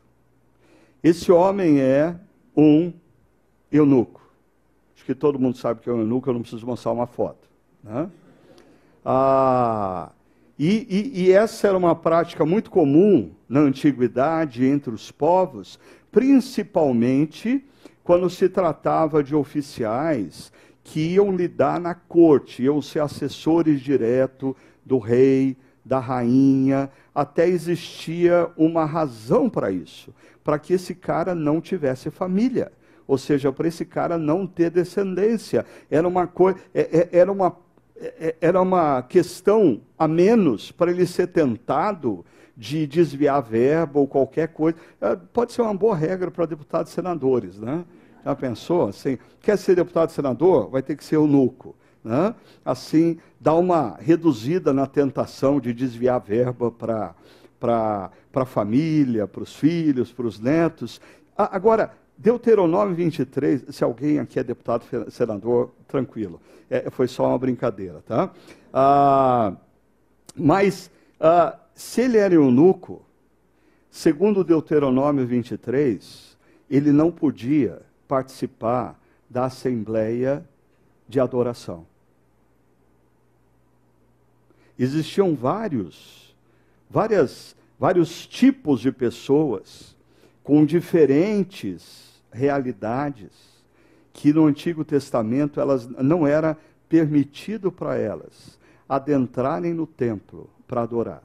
[1.03, 2.15] Esse homem é
[2.57, 2.93] um
[3.73, 4.23] eunuco.
[4.95, 7.52] Acho que todo mundo sabe que é um eunuco, eu não preciso mostrar uma foto.
[7.83, 8.09] Né?
[9.05, 10.13] Ah,
[10.59, 15.79] e, e, e essa era uma prática muito comum na antiguidade entre os povos,
[16.11, 17.65] principalmente
[18.05, 20.53] quando se tratava de oficiais
[20.85, 28.51] que iam lidar na corte, iam ser assessores direto do rei, da rainha, até existia
[28.57, 32.73] uma razão para isso, para que esse cara não tivesse família,
[33.07, 35.67] ou seja, para esse cara não ter descendência.
[35.91, 37.57] Era uma coisa, é, é, era uma
[38.41, 42.25] era uma questão a menos para ele ser tentado
[42.57, 44.77] de desviar verba ou qualquer coisa.
[45.01, 47.85] É, pode ser uma boa regra para deputados e senadores, né?
[48.25, 48.89] Já pensou?
[48.89, 50.71] Assim, quer ser deputado e senador?
[50.71, 51.75] Vai ter que ser eunuco.
[52.05, 52.35] Né?
[52.65, 57.15] Assim, dá uma reduzida na tentação de desviar verba para
[58.35, 61.01] a família, para os filhos, para os netos.
[61.37, 66.41] Agora, Deuteronômio 23, se alguém aqui é deputado, senador, tranquilo.
[66.71, 68.33] É, foi só uma brincadeira, tá?
[68.73, 69.57] Ah,
[70.37, 73.03] mas, ah, se ele era eunuco,
[73.91, 76.39] segundo Deuteronômio 23,
[76.71, 78.97] ele não podia participar
[79.29, 80.47] da assembleia
[81.09, 81.85] de adoração.
[84.79, 86.37] Existiam vários,
[86.89, 89.97] várias, vários tipos de pessoas
[90.45, 93.31] com diferentes realidades
[94.13, 96.57] que no Antigo Testamento elas não era
[96.89, 101.23] permitido para elas adentrarem no templo para adorar.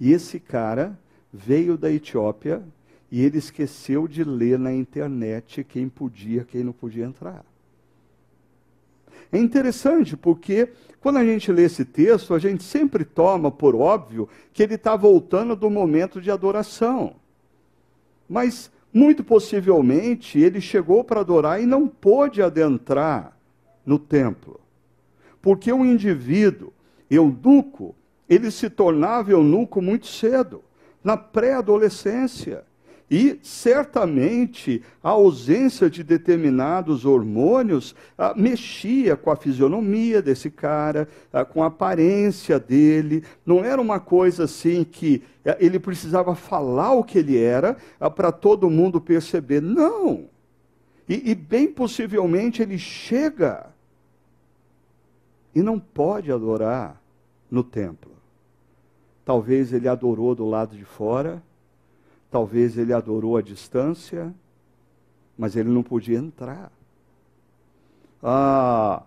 [0.00, 0.98] E esse cara
[1.32, 2.62] veio da Etiópia
[3.10, 7.44] e ele esqueceu de ler na internet quem podia, quem não podia entrar.
[9.30, 14.28] É interessante porque quando a gente lê esse texto, a gente sempre toma por óbvio
[14.52, 17.16] que ele está voltando do momento de adoração.
[18.28, 23.36] Mas, muito possivelmente, ele chegou para adorar e não pôde adentrar
[23.84, 24.60] no templo.
[25.42, 26.72] Porque o indivíduo,
[27.10, 27.96] eunuco,
[28.28, 30.62] ele se tornava eunuco muito cedo,
[31.02, 32.64] na pré-adolescência.
[33.16, 41.44] E certamente a ausência de determinados hormônios ah, mexia com a fisionomia desse cara, ah,
[41.44, 43.22] com a aparência dele.
[43.46, 48.10] Não era uma coisa assim que ah, ele precisava falar o que ele era ah,
[48.10, 49.62] para todo mundo perceber.
[49.62, 50.24] Não!
[51.08, 53.66] E, e bem possivelmente ele chega
[55.54, 57.00] e não pode adorar
[57.48, 58.10] no templo.
[59.24, 61.40] Talvez ele adorou do lado de fora
[62.34, 64.34] Talvez ele adorou à distância,
[65.38, 66.72] mas ele não podia entrar.
[68.20, 69.04] Ah,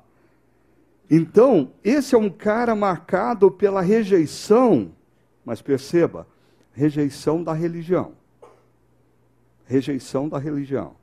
[1.11, 4.93] então, esse é um cara marcado pela rejeição,
[5.43, 6.25] mas perceba,
[6.71, 8.13] rejeição da religião.
[9.65, 10.95] Rejeição da religião.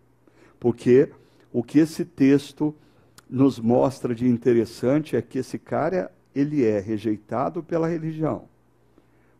[0.59, 1.11] Porque
[1.53, 2.75] o que esse texto
[3.29, 8.49] nos mostra de interessante é que esse cara, ele é rejeitado pela religião.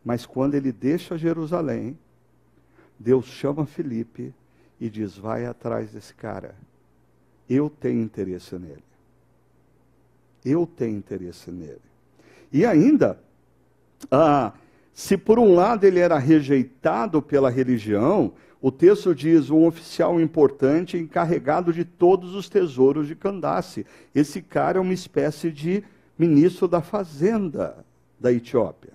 [0.05, 1.99] Mas quando ele deixa Jerusalém,
[2.99, 4.35] Deus chama Felipe
[4.81, 6.55] e diz: vai atrás desse cara.
[7.49, 8.85] Eu tenho interesse nele.
[10.45, 11.81] Eu tenho interesse nele.
[12.53, 13.19] E ainda,
[14.11, 14.53] ah,
[14.93, 20.97] se por um lado ele era rejeitado pela religião, o texto diz um oficial importante
[20.97, 23.85] encarregado de todos os tesouros de Candace.
[24.15, 25.85] Esse cara é uma espécie de
[26.19, 27.85] ministro da fazenda
[28.19, 28.93] da Etiópia.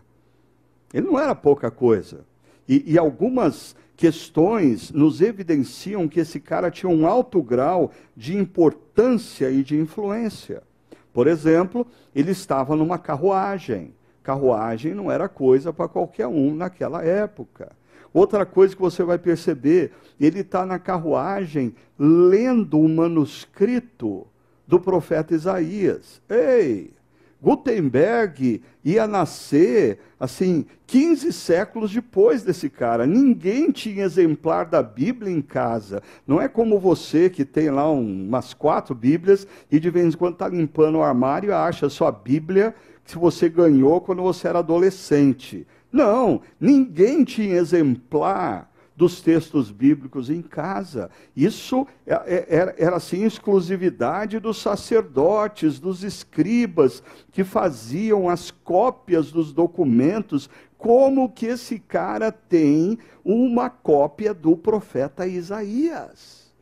[0.93, 2.25] Ele não era pouca coisa.
[2.67, 9.51] E, e algumas questões nos evidenciam que esse cara tinha um alto grau de importância
[9.51, 10.63] e de influência.
[11.12, 11.85] Por exemplo,
[12.15, 13.93] ele estava numa carruagem.
[14.23, 17.73] Carruagem não era coisa para qualquer um naquela época.
[18.13, 24.25] Outra coisa que você vai perceber, ele está na carruagem lendo o manuscrito
[24.65, 26.21] do profeta Isaías.
[26.29, 26.93] Ei,
[27.41, 33.08] Gutenberg ia nascer, assim, 15 séculos depois desse cara.
[33.08, 36.04] Ninguém tinha exemplar da Bíblia em casa.
[36.28, 40.34] Não é como você que tem lá umas quatro Bíblias e de vez em quando
[40.34, 42.75] está limpando o armário e acha a sua Bíblia
[43.06, 45.65] que você ganhou quando você era adolescente.
[45.91, 48.68] Não, ninguém tinha exemplar
[48.99, 51.09] dos textos bíblicos em casa.
[51.33, 59.31] Isso é, é, era, era assim exclusividade dos sacerdotes, dos escribas, que faziam as cópias
[59.31, 60.49] dos documentos.
[60.77, 66.53] Como que esse cara tem uma cópia do profeta Isaías?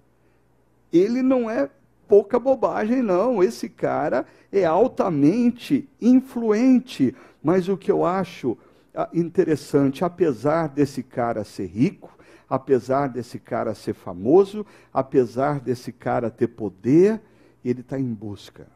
[0.94, 1.68] Ele não é
[2.08, 3.42] pouca bobagem, não.
[3.42, 7.16] Esse cara é altamente influente.
[7.44, 8.56] Mas o que eu acho
[8.94, 12.16] ah, interessante, apesar desse cara ser rico,
[12.50, 17.22] apesar desse cara ser famoso, apesar desse cara ter poder,
[17.64, 18.68] ele está em busca.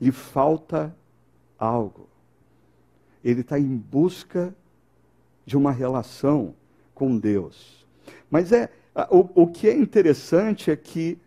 [0.00, 0.94] Lhe falta
[1.58, 2.08] algo.
[3.22, 4.54] Ele está em busca
[5.44, 6.54] de uma relação
[6.94, 7.86] com Deus.
[8.30, 8.70] Mas é
[9.10, 11.18] o, o que é interessante é que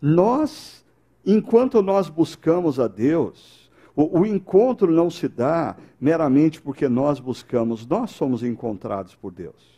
[0.00, 0.84] nós,
[1.24, 7.86] enquanto nós buscamos a Deus, o, o, encontro não se dá meramente porque nós buscamos,
[7.86, 9.73] nós somos encontrados por Deus.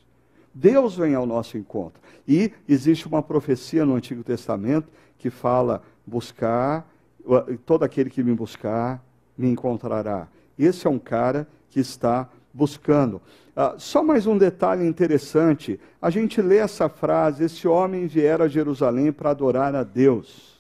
[0.59, 2.00] Deus vem ao nosso encontro.
[2.26, 4.88] E existe uma profecia no Antigo Testamento
[5.18, 6.90] que fala: buscar,
[7.66, 9.04] todo aquele que me buscar,
[9.36, 10.28] me encontrará.
[10.59, 13.20] Esse é um cara que está buscando.
[13.54, 18.48] Ah, só mais um detalhe interessante: a gente lê essa frase, esse homem viera a
[18.48, 20.57] Jerusalém para adorar a Deus.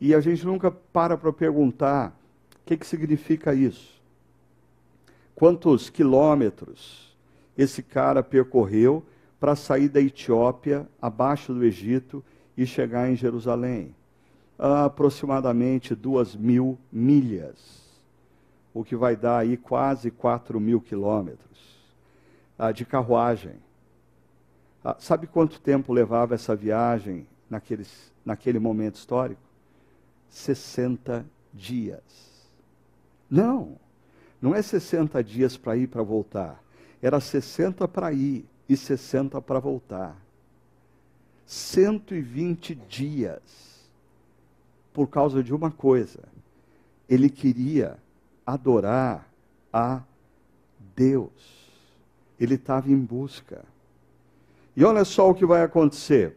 [0.00, 2.12] E a gente nunca para para perguntar
[2.60, 4.02] o que, que significa isso.
[5.32, 7.16] Quantos quilômetros
[7.56, 9.04] esse cara percorreu
[9.42, 12.24] para sair da Etiópia, abaixo do Egito,
[12.56, 13.92] e chegar em Jerusalém?
[14.56, 17.82] aproximadamente duas mil milhas,
[18.72, 21.58] o que vai dar aí quase quatro mil quilômetros
[22.56, 23.56] ah, de carruagem.
[24.84, 29.42] Ah, sabe quanto tempo levava essa viagem naqueles, naquele momento histórico?
[30.28, 32.46] 60 dias.
[33.28, 33.76] Não,
[34.40, 36.62] não é 60 dias para ir para voltar.
[37.02, 40.16] Era 60 para ir e 60 para voltar.
[41.46, 43.40] 120 dias
[44.92, 46.20] por causa de uma coisa.
[47.08, 47.98] Ele queria
[48.46, 49.28] adorar
[49.72, 50.02] a
[50.96, 51.70] Deus.
[52.40, 53.64] Ele estava em busca.
[54.74, 56.36] E olha só o que vai acontecer.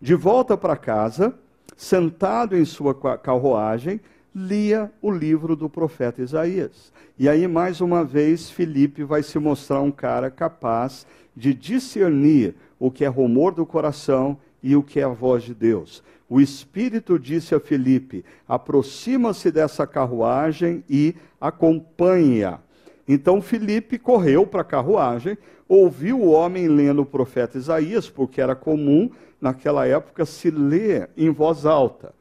[0.00, 1.38] De volta para casa,
[1.76, 4.00] sentado em sua carruagem,
[4.34, 6.92] lia o livro do profeta Isaías.
[7.18, 11.06] E aí, mais uma vez, Felipe vai se mostrar um cara capaz
[11.36, 15.54] de discernir o que é rumor do coração e o que é a voz de
[15.54, 16.02] Deus
[16.32, 22.58] o Espírito disse a Felipe: aproxima-se dessa carruagem e acompanha.
[23.06, 25.36] Então Felipe correu para a carruagem,
[25.68, 31.28] ouviu o homem lendo o profeta Isaías, porque era comum naquela época se ler em
[31.28, 32.14] voz alta.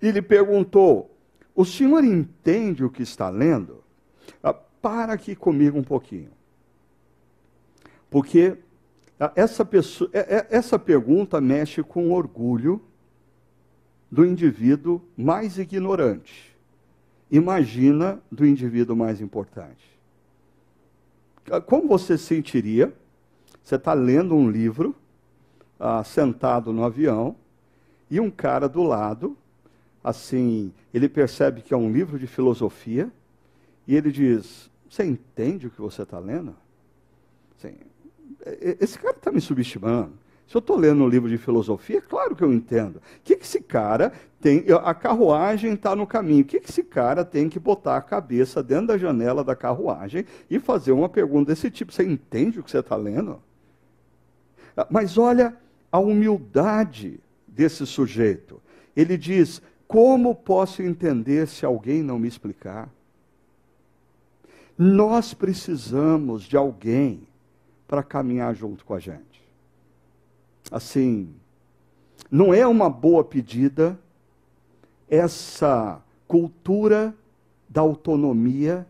[0.00, 1.14] E lhe perguntou:
[1.54, 3.82] O senhor entende o que está lendo?
[4.42, 6.30] Ah, para aqui comigo um pouquinho.
[8.08, 8.56] Porque
[9.18, 12.80] ah, essa, pessoa, é, é, essa pergunta mexe com orgulho
[14.10, 16.56] do indivíduo mais ignorante.
[17.30, 19.88] Imagina do indivíduo mais importante.
[21.66, 22.92] Como você sentiria?
[23.62, 24.96] Você está lendo um livro,
[25.78, 27.36] ah, sentado no avião,
[28.10, 29.36] e um cara do lado,
[30.02, 33.10] assim, ele percebe que é um livro de filosofia,
[33.86, 36.54] e ele diz: Você entende o que você está lendo?
[37.58, 37.74] Assim,
[38.80, 40.12] esse cara está me subestimando.
[40.50, 42.96] Se eu estou lendo um livro de filosofia, é claro que eu entendo.
[42.96, 44.64] O que, que esse cara tem.
[44.82, 46.42] A carruagem está no caminho.
[46.42, 50.24] O que, que esse cara tem que botar a cabeça dentro da janela da carruagem
[50.50, 51.92] e fazer uma pergunta desse tipo?
[51.92, 53.40] Você entende o que você está lendo?
[54.76, 55.56] Ah, mas olha
[55.92, 58.60] a humildade desse sujeito.
[58.96, 62.88] Ele diz: Como posso entender se alguém não me explicar?
[64.78, 67.26] Nós precisamos de alguém
[67.88, 69.30] para caminhar junto com a gente
[70.70, 71.34] assim,
[72.30, 73.98] não é uma boa pedida
[75.08, 77.14] essa cultura
[77.68, 78.86] da autonomia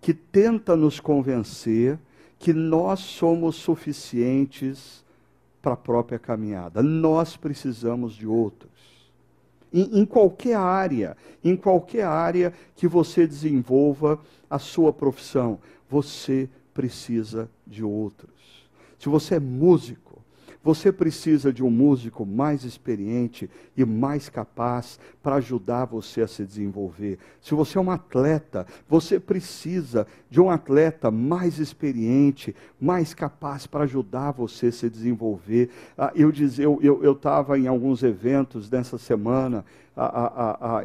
[0.00, 1.98] que tenta nos convencer
[2.38, 5.02] que nós somos suficientes
[5.62, 6.82] para a própria caminhada.
[6.82, 8.73] Nós precisamos de outros.
[9.76, 15.58] Em, em, qualquer área, em qualquer área que você desenvolva a sua profissão,
[15.90, 18.68] você precisa de outros.
[18.96, 20.13] Se você é músico,
[20.64, 26.44] você precisa de um músico mais experiente e mais capaz para ajudar você a se
[26.44, 27.18] desenvolver.
[27.42, 33.84] Se você é um atleta, você precisa de um atleta mais experiente, mais capaz para
[33.84, 35.68] ajudar você a se desenvolver.
[35.98, 39.66] Ah, eu estava eu, eu, em alguns eventos nessa semana,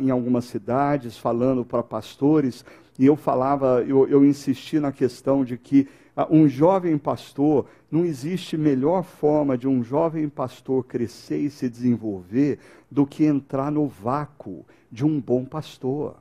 [0.02, 2.66] em algumas cidades, falando para pastores,
[2.98, 5.88] e eu falava, eu, eu insisti na questão de que
[6.30, 12.59] um jovem pastor, não existe melhor forma de um jovem pastor crescer e se desenvolver
[12.89, 16.15] do que entrar no vácuo de um bom pastor.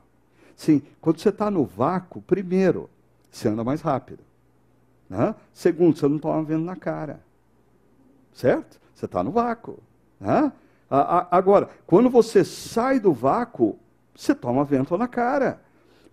[0.55, 2.91] Sim, quando você está no vácuo, primeiro,
[3.31, 4.23] você anda mais rápido.
[5.09, 5.35] Né?
[5.53, 7.21] Segundo, você não está vendo na cara.
[8.35, 8.81] Certo?
[8.95, 9.79] Você está no vácuo.
[10.21, 10.53] Né?
[10.91, 13.79] Agora, quando você sai do vácuo,
[14.15, 15.61] você toma vento na cara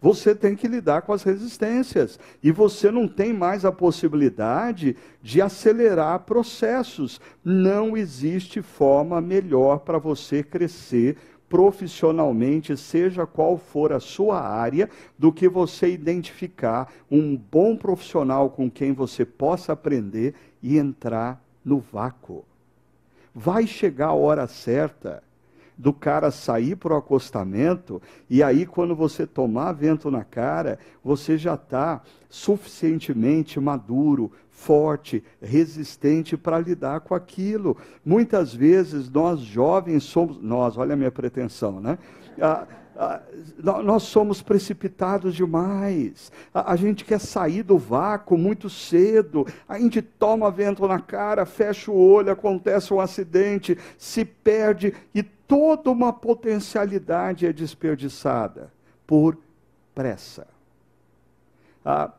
[0.02, 2.20] você tem que lidar com as resistências.
[2.44, 7.20] E você não tem mais a possibilidade de acelerar processos.
[7.44, 11.18] Não existe forma melhor para você crescer
[11.48, 18.70] profissionalmente, seja qual for a sua área, do que você identificar um bom profissional com
[18.70, 22.44] quem você possa aprender e entrar no vácuo.
[23.34, 25.24] Vai chegar a hora certa
[25.78, 31.38] do cara sair para o acostamento, e aí, quando você tomar vento na cara, você
[31.38, 37.78] já está suficientemente maduro, forte, resistente para lidar com aquilo.
[38.04, 41.98] Muitas vezes nós jovens somos, nós, olha a minha pretensão, né?
[42.42, 42.66] Ah,
[43.62, 46.32] nós somos precipitados demais.
[46.54, 49.46] A, gente quer sair do vácuo muito cedo.
[49.68, 55.22] A gente toma vento na cara, fecha o olho, acontece um acidente, se perde e
[55.48, 58.72] toda uma potencialidade é desperdiçada
[59.06, 59.38] por
[59.94, 60.48] pressa.
[61.84, 62.12] Ah,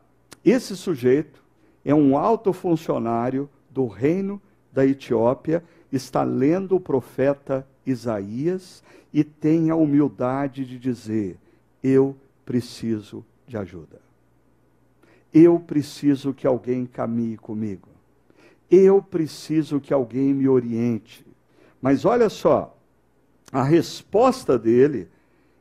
[0.43, 1.43] esse sujeito
[1.83, 9.69] é um alto funcionário do reino da Etiópia, está lendo o profeta Isaías e tem
[9.69, 11.37] a humildade de dizer:
[11.83, 12.15] Eu
[12.45, 13.99] preciso de ajuda.
[15.33, 17.89] Eu preciso que alguém caminhe comigo.
[18.69, 21.25] Eu preciso que alguém me oriente.
[21.81, 22.76] Mas olha só,
[23.51, 25.07] a resposta dele,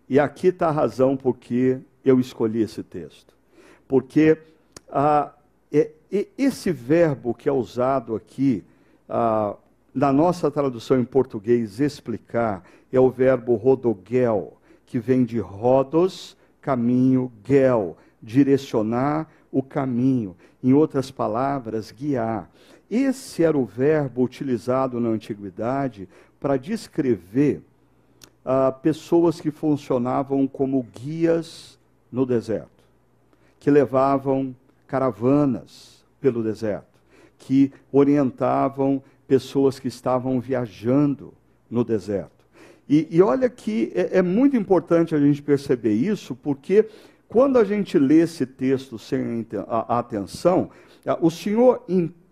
[0.09, 3.35] e aqui está a razão por que eu escolhi esse texto.
[3.89, 4.39] Porque
[4.89, 5.33] ah,
[5.73, 5.91] é,
[6.39, 8.65] esse verbo que é usado aqui,
[9.09, 9.57] ah,
[9.95, 17.33] na nossa tradução em português, explicar, é o verbo rodogel, que vem de rodos, caminho,
[17.45, 20.37] gel, direcionar o caminho.
[20.63, 22.51] Em outras palavras, guiar.
[22.91, 26.09] Esse era o verbo utilizado na antiguidade
[26.39, 27.63] para descrever
[28.49, 31.77] ah, pessoas que funcionavam como guias
[32.13, 32.85] no deserto,
[33.59, 34.55] que levavam
[34.87, 37.01] caravanas pelo deserto,
[37.39, 41.35] que orientavam pessoas que estavam viajando
[41.69, 42.47] no deserto.
[42.89, 46.89] E, e olha que é, é muito importante a gente perceber isso, porque
[47.29, 50.71] quando a gente lê esse texto sem a, atenção,
[51.21, 52.26] o Senhor entende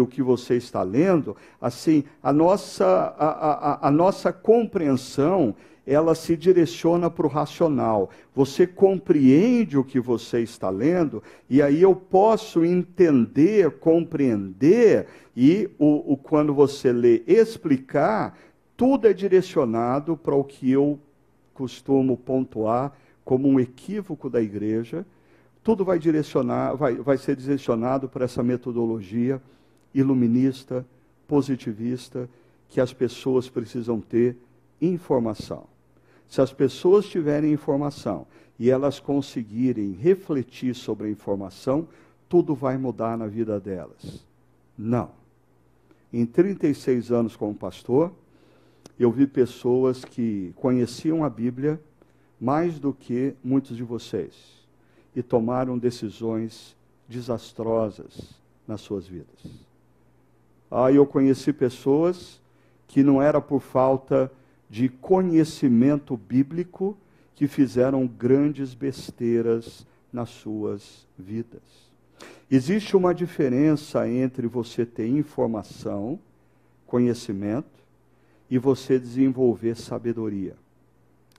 [0.00, 5.54] o que você está lendo, assim, a nossa, a, a, a nossa compreensão
[5.86, 8.10] ela se direciona para o racional.
[8.34, 16.12] Você compreende o que você está lendo, e aí eu posso entender, compreender, e o,
[16.12, 18.38] o quando você lê explicar,
[18.76, 20.98] tudo é direcionado para o que eu
[21.52, 22.92] costumo pontuar
[23.24, 25.06] como um equívoco da igreja.
[25.64, 29.40] Tudo vai direcionar, vai, vai ser direcionado para essa metodologia
[29.94, 30.86] iluminista,
[31.26, 32.28] positivista,
[32.68, 34.36] que as pessoas precisam ter
[34.78, 35.64] informação.
[36.28, 38.26] Se as pessoas tiverem informação
[38.58, 41.88] e elas conseguirem refletir sobre a informação,
[42.28, 44.22] tudo vai mudar na vida delas.
[44.76, 45.12] Não.
[46.12, 48.12] Em 36 anos como pastor,
[48.98, 51.80] eu vi pessoas que conheciam a Bíblia
[52.38, 54.63] mais do que muitos de vocês
[55.14, 56.76] e tomaram decisões
[57.08, 58.34] desastrosas
[58.66, 59.44] nas suas vidas.
[60.70, 62.40] Aí ah, eu conheci pessoas
[62.88, 64.30] que não era por falta
[64.68, 66.96] de conhecimento bíblico
[67.34, 71.62] que fizeram grandes besteiras nas suas vidas.
[72.50, 76.18] Existe uma diferença entre você ter informação,
[76.86, 77.74] conhecimento,
[78.50, 80.54] e você desenvolver sabedoria.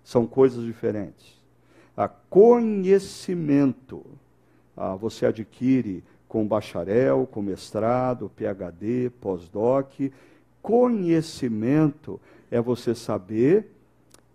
[0.03, 1.39] São coisas diferentes.
[1.95, 4.05] A conhecimento
[4.75, 9.93] ah, você adquire com bacharel, com mestrado, PhD, pós-doc.
[10.61, 12.19] Conhecimento
[12.51, 13.71] é você saber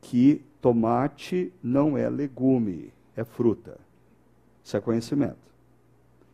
[0.00, 3.78] que tomate não é legume, é fruta.
[4.64, 5.50] Isso é conhecimento.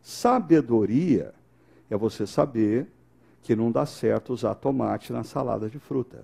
[0.01, 1.33] Sabedoria
[1.89, 2.87] é você saber
[3.43, 6.23] que não dá certo usar tomate na salada de fruta.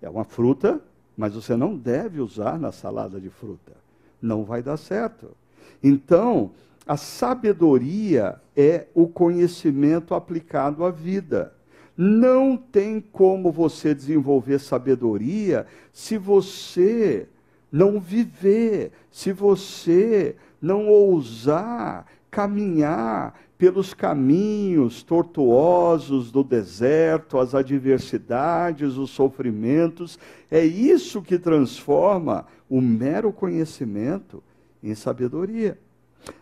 [0.00, 0.80] É uma fruta,
[1.16, 3.72] mas você não deve usar na salada de fruta.
[4.20, 5.36] Não vai dar certo.
[5.82, 6.52] Então,
[6.86, 11.52] a sabedoria é o conhecimento aplicado à vida.
[11.96, 17.28] Não tem como você desenvolver sabedoria se você
[17.70, 29.10] não viver, se você não ousar caminhar pelos caminhos tortuosos do deserto, as adversidades, os
[29.10, 30.18] sofrimentos.
[30.50, 34.42] É isso que transforma o mero conhecimento
[34.82, 35.78] em sabedoria.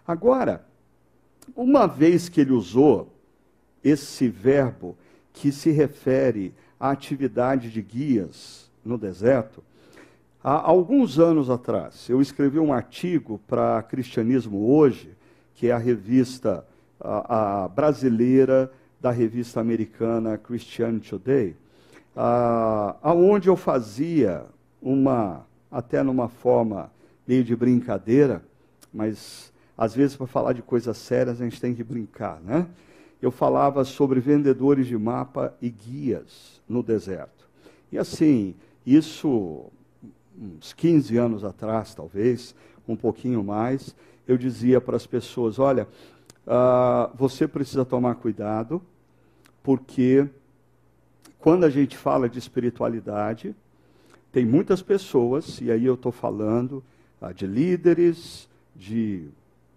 [0.09, 0.65] Agora,
[1.55, 3.13] uma vez que ele usou
[3.85, 4.97] esse verbo
[5.31, 9.63] que se refere à atividade de guias no deserto,
[10.43, 15.11] há alguns anos atrás eu escrevi um artigo para Cristianismo Hoje,
[15.55, 16.65] que é a revista
[17.01, 18.71] a, a brasileira
[19.01, 21.57] da revista americana Christianity Today,
[23.03, 24.45] aonde eu fazia
[24.83, 26.91] uma, até numa forma
[27.27, 28.43] meio de brincadeira,
[28.93, 32.67] mas às vezes para falar de coisas sérias a gente tem que brincar, né?
[33.23, 37.49] Eu falava sobre vendedores de mapa e guias no deserto.
[37.93, 39.71] E assim, isso
[40.41, 42.55] uns 15 anos atrás, talvez,
[42.89, 43.95] um pouquinho mais,
[44.27, 45.87] eu dizia para as pessoas: olha,
[46.51, 48.83] uh, você precisa tomar cuidado,
[49.63, 50.29] porque
[51.39, 53.55] quando a gente fala de espiritualidade,
[54.33, 56.83] tem muitas pessoas, e aí eu estou falando
[57.21, 59.29] ah, de líderes, de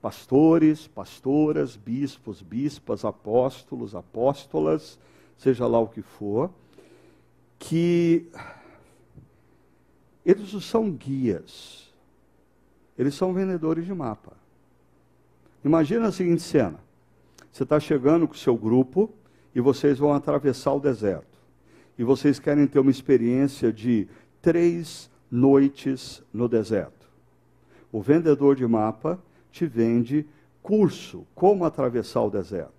[0.02, 5.00] pastores, pastoras, bispos, bispas, apóstolos, apóstolas,
[5.38, 6.52] seja lá o que for,
[7.58, 8.30] que
[10.26, 11.94] eles não são guias,
[12.98, 14.43] eles são vendedores de mapa.
[15.64, 16.80] Imagina a seguinte cena:
[17.52, 19.10] você está chegando com o seu grupo
[19.56, 21.38] e vocês vão atravessar o deserto.
[21.98, 24.08] E vocês querem ter uma experiência de
[24.42, 27.08] três noites no deserto.
[27.92, 29.20] O vendedor de mapa
[29.52, 30.26] te vende
[30.62, 32.72] curso, como atravessar o deserto.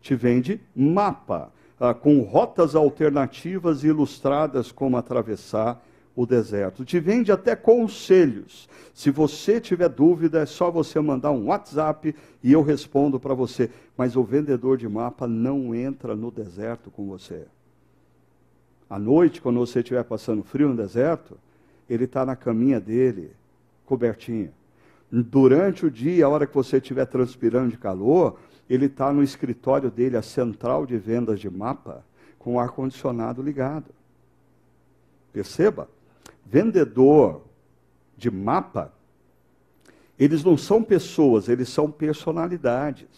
[0.00, 5.82] Te vende mapa, ah, com rotas alternativas ilustradas como atravessar
[6.14, 6.84] o deserto.
[6.84, 8.68] Te vende até conselhos.
[8.94, 13.70] Se você tiver dúvida, é só você mandar um WhatsApp e eu respondo para você.
[13.96, 17.46] Mas o vendedor de mapa não entra no deserto com você.
[18.88, 21.38] À noite, quando você estiver passando frio no deserto,
[21.88, 23.30] ele está na caminha dele,
[23.86, 24.50] cobertinho.
[25.10, 28.38] Durante o dia, a hora que você estiver transpirando de calor,
[28.68, 32.04] ele está no escritório dele, a central de vendas de mapa,
[32.38, 33.86] com o ar-condicionado ligado.
[35.32, 35.88] Perceba,
[36.44, 37.42] vendedor
[38.16, 38.92] de mapa,
[40.18, 43.08] eles não são pessoas, eles são personalidades.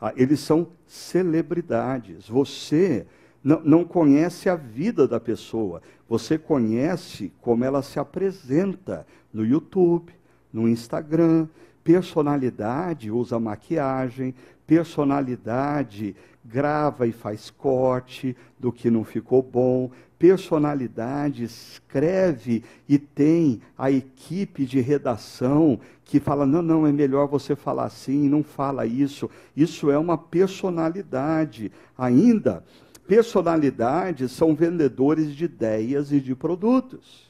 [0.00, 2.28] Ah, eles são celebridades.
[2.28, 3.06] Você
[3.42, 10.12] não, não conhece a vida da pessoa, você conhece como ela se apresenta no YouTube,
[10.52, 11.48] no Instagram.
[11.82, 14.34] Personalidade usa maquiagem,
[14.66, 23.90] personalidade grava e faz corte do que não ficou bom, personalidade escreve e tem a
[23.90, 29.30] equipe de redação que fala: não, não, é melhor você falar assim, não fala isso.
[29.56, 31.70] Isso é uma personalidade.
[31.96, 32.64] Ainda,
[33.06, 37.28] personalidades são vendedores de ideias e de produtos.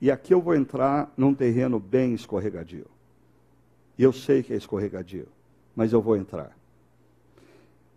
[0.00, 2.86] E aqui eu vou entrar num terreno bem escorregadio.
[3.98, 5.28] Eu sei que é escorregadio,
[5.74, 6.54] mas eu vou entrar.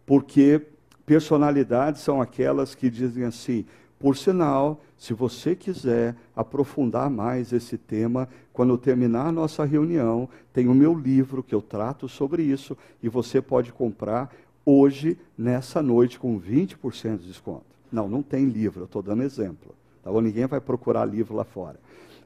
[0.06, 0.62] Porque
[1.08, 3.66] personalidades são aquelas que dizem assim:
[3.98, 10.68] por sinal, se você quiser aprofundar mais esse tema, quando terminar a nossa reunião, tem
[10.68, 14.32] o meu livro que eu trato sobre isso e você pode comprar
[14.66, 17.64] hoje, nessa noite, com 20% de desconto.
[17.90, 19.74] Não, não tem livro, eu estou dando exemplo.
[20.04, 20.20] Tá bom?
[20.20, 21.80] Ninguém vai procurar livro lá fora.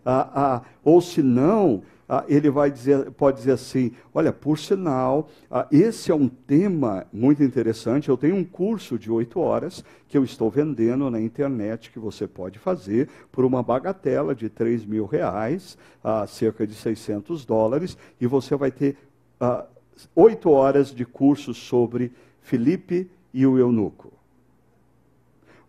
[0.04, 1.84] Ah, ah, ou se não,
[2.28, 7.42] ele vai dizer, pode dizer assim: olha, por sinal, ah, esse é um tema muito
[7.42, 8.10] interessante.
[8.10, 12.28] Eu tenho um curso de oito horas que eu estou vendendo na internet que você
[12.28, 18.28] pode fazer por uma bagatela de 3 mil reais, ah, cerca de 600 dólares, e
[18.28, 18.98] você vai ter
[19.40, 19.66] ah,
[20.14, 24.12] oito horas de curso sobre Felipe e o eunuco.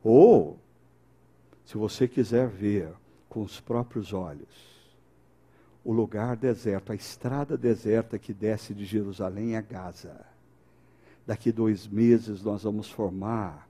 [0.02, 0.58] Ou,
[1.64, 2.88] se você quiser ver
[3.28, 4.71] com os próprios olhos,
[5.84, 10.24] o lugar deserto, a estrada deserta que desce de Jerusalém a Gaza.
[11.26, 13.68] Daqui dois meses nós vamos formar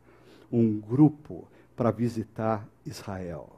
[0.50, 3.48] um grupo para visitar Israel.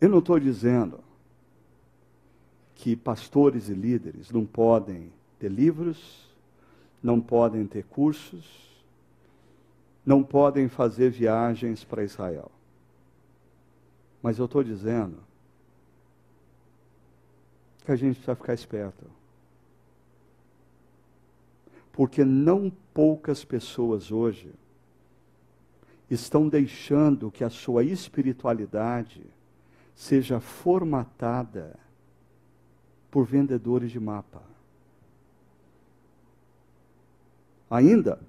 [0.00, 1.00] Eu não estou dizendo
[2.74, 6.28] que pastores e líderes não podem ter livros,
[7.02, 8.44] não podem ter cursos,
[10.04, 12.50] não podem fazer viagens para Israel.
[14.22, 15.18] Mas eu estou dizendo
[17.84, 19.04] que a gente precisa ficar esperto.
[21.92, 24.52] Porque não poucas pessoas hoje
[26.08, 29.22] estão deixando que a sua espiritualidade
[29.94, 31.78] seja formatada
[33.10, 34.42] por vendedores de mapa.
[37.70, 38.20] Ainda,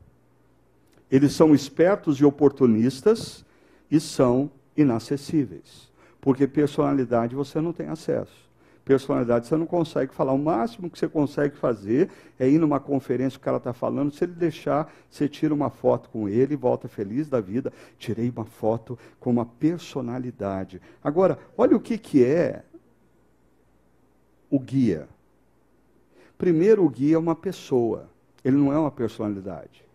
[1.11, 3.45] eles são espertos e oportunistas
[3.91, 5.91] e são inacessíveis.
[6.19, 8.43] Porque personalidade você não tem acesso.
[8.85, 10.33] Personalidade você não consegue falar.
[10.33, 14.11] O máximo que você consegue fazer é ir numa conferência o cara está falando.
[14.11, 17.71] Se ele deixar, você tira uma foto com ele e volta feliz da vida.
[17.97, 20.81] Tirei uma foto com uma personalidade.
[21.01, 22.63] Agora, olha o que, que é
[24.49, 25.07] o guia.
[26.37, 28.09] Primeiro, o guia é uma pessoa.
[28.43, 29.85] Ele não é uma personalidade.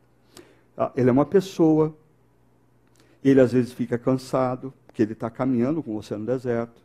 [0.76, 1.94] Ah, ele é uma pessoa.
[3.22, 6.80] Ele às vezes fica cansado, porque ele está caminhando com você no deserto.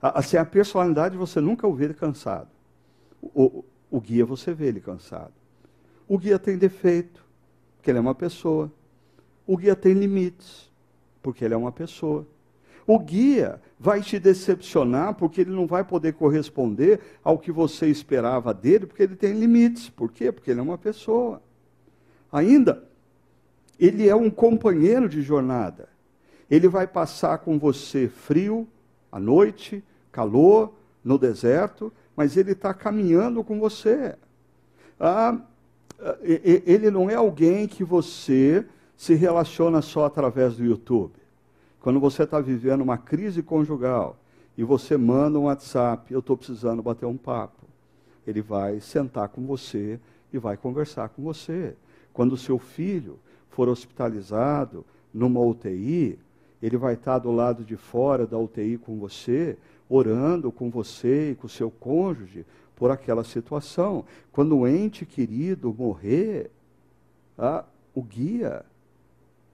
[0.00, 2.48] Assim, a personalidade você nunca o vê cansado.
[3.22, 5.32] O, o guia você vê ele cansado.
[6.06, 7.24] O guia tem defeito,
[7.76, 8.70] porque ele é uma pessoa.
[9.46, 10.70] O guia tem limites,
[11.22, 12.26] porque ele é uma pessoa.
[12.86, 18.54] O guia vai te decepcionar porque ele não vai poder corresponder ao que você esperava
[18.54, 19.88] dele, porque ele tem limites.
[19.88, 20.30] Por quê?
[20.30, 21.42] Porque ele é uma pessoa.
[22.30, 22.85] Ainda,
[23.78, 25.88] ele é um companheiro de jornada.
[26.50, 28.66] Ele vai passar com você frio,
[29.10, 30.72] à noite, calor,
[31.04, 34.16] no deserto, mas ele está caminhando com você.
[34.98, 35.38] Ah,
[36.22, 38.64] ele não é alguém que você
[38.96, 41.14] se relaciona só através do YouTube.
[41.80, 44.16] Quando você está vivendo uma crise conjugal
[44.56, 47.66] e você manda um WhatsApp, eu estou precisando bater um papo.
[48.26, 50.00] Ele vai sentar com você
[50.32, 51.76] e vai conversar com você.
[52.12, 53.18] Quando o seu filho
[53.56, 54.84] for hospitalizado
[55.14, 56.18] numa UTI,
[56.62, 59.56] ele vai estar do lado de fora da UTI com você,
[59.88, 62.44] orando com você e com seu cônjuge
[62.76, 64.04] por aquela situação.
[64.30, 66.50] Quando o ente querido morrer,
[67.38, 68.62] ah, o guia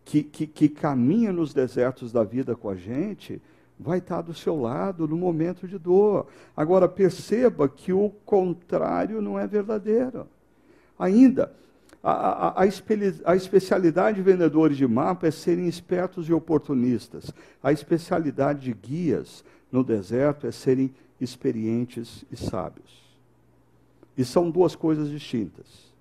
[0.05, 3.41] que, que, que caminha nos desertos da vida com a gente
[3.79, 6.27] vai estar do seu lado no momento de dor.
[6.57, 10.27] Agora, perceba que o contrário não é verdadeiro.
[10.99, 11.53] Ainda,
[12.03, 12.67] a, a, a,
[13.25, 17.33] a especialidade de vendedores de mapa é serem espertos e oportunistas.
[17.63, 23.03] A especialidade de guias no deserto é serem experientes e sábios.
[24.17, 25.93] E são duas coisas distintas.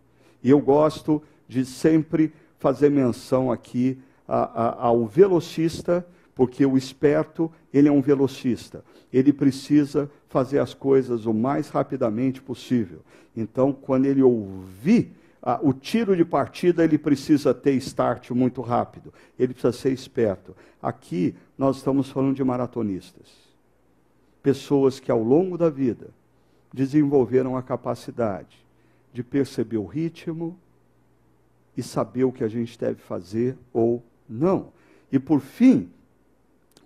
[0.44, 7.92] E eu gosto de sempre fazer menção aqui ao velocista porque o esperto, ele é
[7.92, 8.84] um velocista.
[9.12, 13.02] Ele precisa fazer as coisas o mais rapidamente possível.
[13.36, 15.12] Então, quando ele ouvir
[15.44, 19.12] ah, o tiro de partida, ele precisa ter start muito rápido.
[19.40, 20.56] Ele precisa ser esperto.
[20.82, 23.28] Aqui, nós estamos falando de maratonistas.
[24.44, 26.10] Pessoas que, ao longo da vida,
[26.72, 28.64] desenvolveram a capacidade
[29.12, 30.58] de perceber o ritmo
[31.76, 34.72] e saber o que a gente deve fazer ou não.
[35.12, 35.90] E, por fim,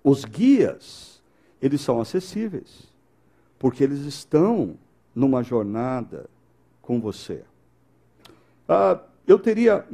[0.02, 1.22] os guias,
[1.62, 2.88] eles são acessíveis,
[3.60, 4.78] porque eles estão
[5.14, 6.30] numa jornada
[6.82, 7.44] com você.
[8.68, 9.86] Ah, eu teria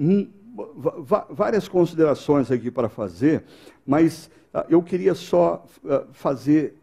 [1.30, 3.44] várias considerações aqui para fazer,
[3.86, 6.76] mas ah, eu queria só ah, fazer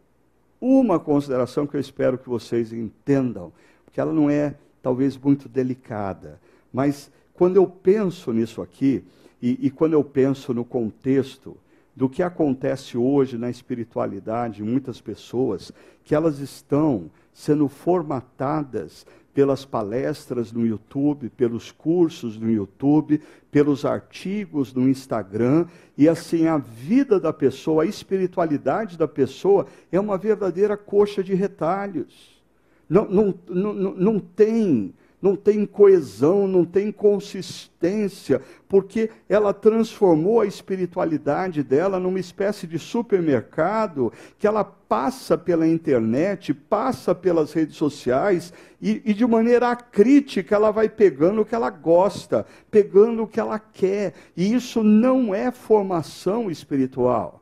[0.61, 3.53] uma consideração que eu espero que vocês entendam,
[3.85, 6.41] porque ela não é talvez muito delicada,
[6.73, 9.05] mas quando eu penso nisso aqui,
[9.41, 11.57] e, e quando eu penso no contexto
[11.95, 15.73] do que acontece hoje na espiritualidade, muitas pessoas,
[16.05, 19.07] que elas estão sendo formatadas
[19.39, 23.21] pelas palestras no YouTube, pelos cursos no YouTube,
[23.53, 25.67] pelos artigos no Instagram,
[25.97, 31.35] e assim a vida da pessoa, a espiritualidade da pessoa é uma verdadeira coxa de
[31.35, 32.43] retalhos.
[32.89, 40.47] Não, não, não, não tem não tem coesão, não tem consistência, porque ela transformou a
[40.47, 48.53] espiritualidade dela numa espécie de supermercado que ela passa pela internet, passa pelas redes sociais
[48.81, 53.41] e, e de maneira crítica ela vai pegando o que ela gosta, pegando o que
[53.41, 54.15] ela quer.
[54.37, 57.38] E isso não é formação espiritual.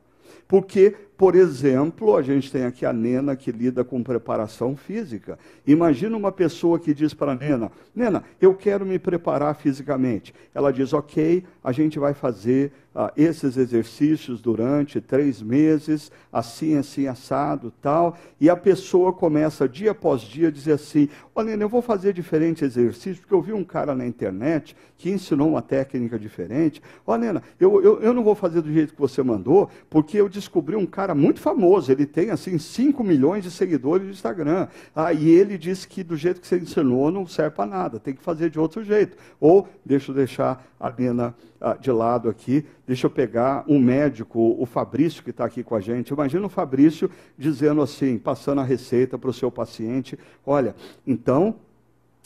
[0.47, 5.39] Porque por exemplo, a gente tem aqui a Nena que lida com preparação física.
[5.65, 10.31] Imagina uma pessoa que diz para a Nena: Nena, eu quero me preparar fisicamente.
[10.53, 17.07] Ela diz: Ok, a gente vai fazer ah, esses exercícios durante três meses, assim, assim,
[17.07, 18.17] assado, tal.
[18.39, 22.63] E a pessoa começa dia após dia a dizer assim: Olha, eu vou fazer diferente
[22.63, 26.81] exercício, porque eu vi um cara na internet que ensinou uma técnica diferente.
[27.05, 30.27] Olha, Nena, eu, eu, eu não vou fazer do jeito que você mandou, porque eu
[30.27, 34.67] descobri um cara cara muito famoso, ele tem assim 5 milhões de seguidores no Instagram.
[34.93, 38.13] Ah, e ele disse que do jeito que você ensinou não serve para nada, tem
[38.13, 39.15] que fazer de outro jeito.
[39.39, 44.55] Ou, deixa eu deixar a Nena ah, de lado aqui, deixa eu pegar um médico,
[44.57, 46.13] o Fabrício, que está aqui com a gente.
[46.13, 50.73] Imagina o Fabrício dizendo assim, passando a receita para o seu paciente: olha,
[51.05, 51.55] então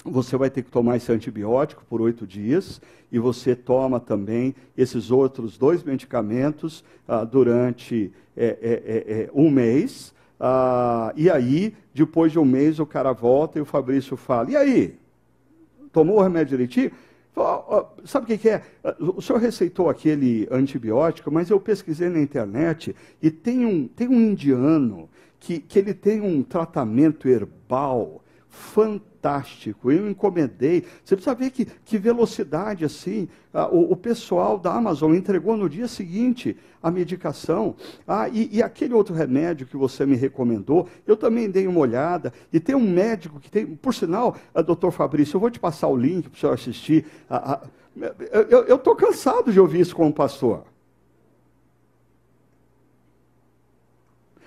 [0.05, 2.81] você vai ter que tomar esse antibiótico por oito dias
[3.11, 9.49] e você toma também esses outros dois medicamentos ah, durante é, é, é, é um
[9.49, 10.13] mês.
[10.39, 14.55] Ah, e aí, depois de um mês, o cara volta e o Fabrício fala: E
[14.55, 14.95] aí?
[15.91, 16.91] Tomou o remédio direitinho?
[18.05, 18.61] Sabe o que, é?
[18.99, 24.19] O senhor receitou aquele antibiótico, mas eu pesquisei na internet e tem um, tem um
[24.19, 25.09] indiano
[25.39, 28.21] que, que ele tem um tratamento herbal
[28.51, 29.89] fantástico.
[29.89, 30.83] Eu encomendei.
[31.03, 33.29] Você precisa ver que, que velocidade assim.
[33.53, 37.75] Ah, o, o, pessoal da Amazon entregou no dia seguinte a medicação.
[38.05, 42.33] Ah, e, e, aquele outro remédio que você me recomendou, eu também dei uma olhada.
[42.51, 45.87] E tem um médico que tem, por sinal, a doutor Fabrício, eu vou te passar
[45.87, 47.05] o link para o senhor assistir.
[47.29, 47.67] Ah, ah,
[48.67, 50.65] eu estou cansado de ouvir isso como pastor.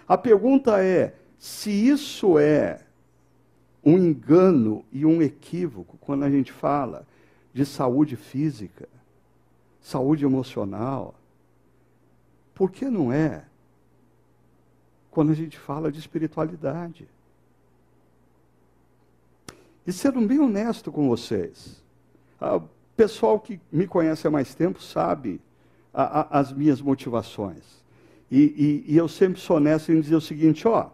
[0.07, 2.84] A pergunta é: se isso é
[3.85, 7.07] um engano e um equívoco quando a gente fala
[7.53, 8.89] de saúde física.
[9.81, 11.15] saúde emocional.
[12.55, 13.45] Por que não é
[15.11, 17.07] quando a gente fala de espiritualidade?
[19.87, 21.83] E sendo bem honesto com vocês,
[22.41, 22.63] o
[22.97, 25.41] pessoal que me conhece há mais tempo sabe
[25.93, 27.85] a, a, as minhas motivações.
[28.31, 30.89] E, e, e, eu sempre sou honesto em dizer o seguinte: ó,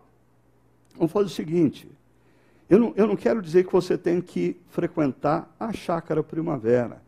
[0.97, 1.88] vamos fazer o seguinte.
[2.70, 7.02] Eu não, eu não quero dizer que você tem que frequentar a chácara primavera.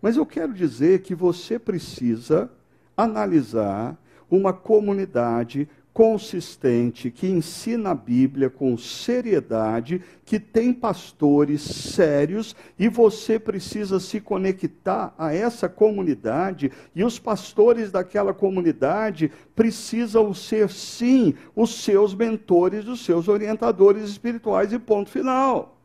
[0.00, 2.50] Mas eu quero dizer que você precisa
[2.96, 3.96] analisar
[4.30, 13.38] uma comunidade consistente, que ensina a Bíblia com seriedade, que tem pastores sérios e você
[13.38, 21.82] precisa se conectar a essa comunidade e os pastores daquela comunidade precisam ser sim os
[21.82, 25.76] seus mentores, os seus orientadores espirituais e ponto final.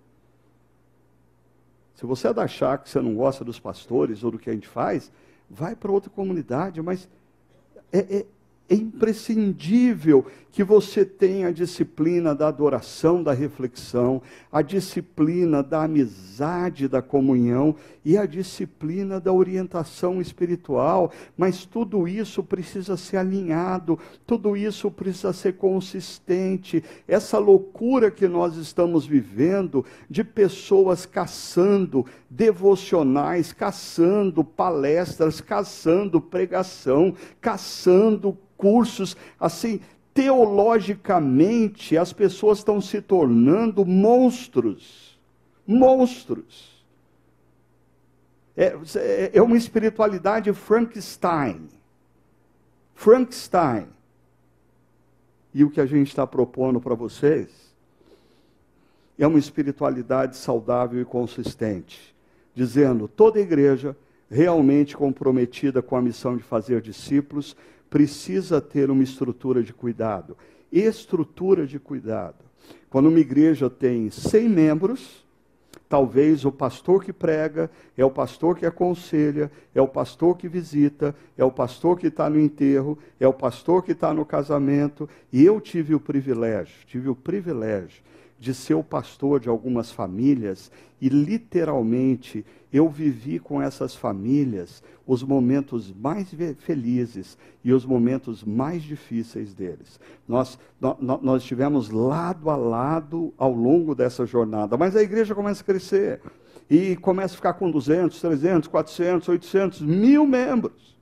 [1.95, 4.53] Se você é da chácara que você não gosta dos pastores ou do que a
[4.53, 5.11] gente faz,
[5.49, 7.09] vai para outra comunidade, mas
[7.91, 8.25] é, é,
[8.69, 16.87] é imprescindível que você tenha a disciplina da adoração, da reflexão, a disciplina da amizade,
[16.87, 24.57] da comunhão e a disciplina da orientação espiritual, mas tudo isso precisa ser alinhado, tudo
[24.57, 26.83] isso precisa ser consistente.
[27.07, 38.35] Essa loucura que nós estamos vivendo de pessoas caçando devocionais, caçando palestras, caçando pregação, caçando
[38.57, 39.79] cursos, assim,
[40.13, 45.17] teologicamente, as pessoas estão se tornando monstros.
[45.65, 46.83] Monstros.
[48.55, 51.69] É, é uma espiritualidade Frankenstein.
[52.95, 53.87] Frankenstein.
[55.53, 57.67] E o que a gente está propondo para vocês
[59.19, 62.15] é uma espiritualidade saudável e consistente,
[62.53, 63.95] dizendo toda igreja
[64.29, 67.55] realmente comprometida com a missão de fazer discípulos
[67.89, 70.37] precisa ter uma estrutura de cuidado.
[70.71, 72.45] Estrutura de cuidado.
[72.89, 75.25] Quando uma igreja tem 100 membros,
[75.87, 81.15] talvez o pastor que prega, é o pastor que aconselha, é o pastor que visita,
[81.37, 85.09] é o pastor que está no enterro, é o pastor que está no casamento.
[85.31, 88.03] E eu tive o privilégio, tive o privilégio
[88.39, 90.71] de ser o pastor de algumas famílias
[91.01, 96.27] e literalmente eu vivi com essas famílias os momentos mais
[96.59, 99.99] felizes e os momentos mais difíceis deles.
[100.27, 105.61] Nós, nós, nós estivemos lado a lado ao longo dessa jornada, mas a igreja começa
[105.61, 106.21] a crescer
[106.69, 110.97] e começa a ficar com 200, 300, 400, 800, mil membros.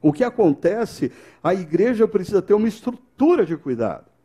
[0.00, 1.12] O que acontece?
[1.42, 4.15] A igreja precisa ter uma estrutura de cuidado.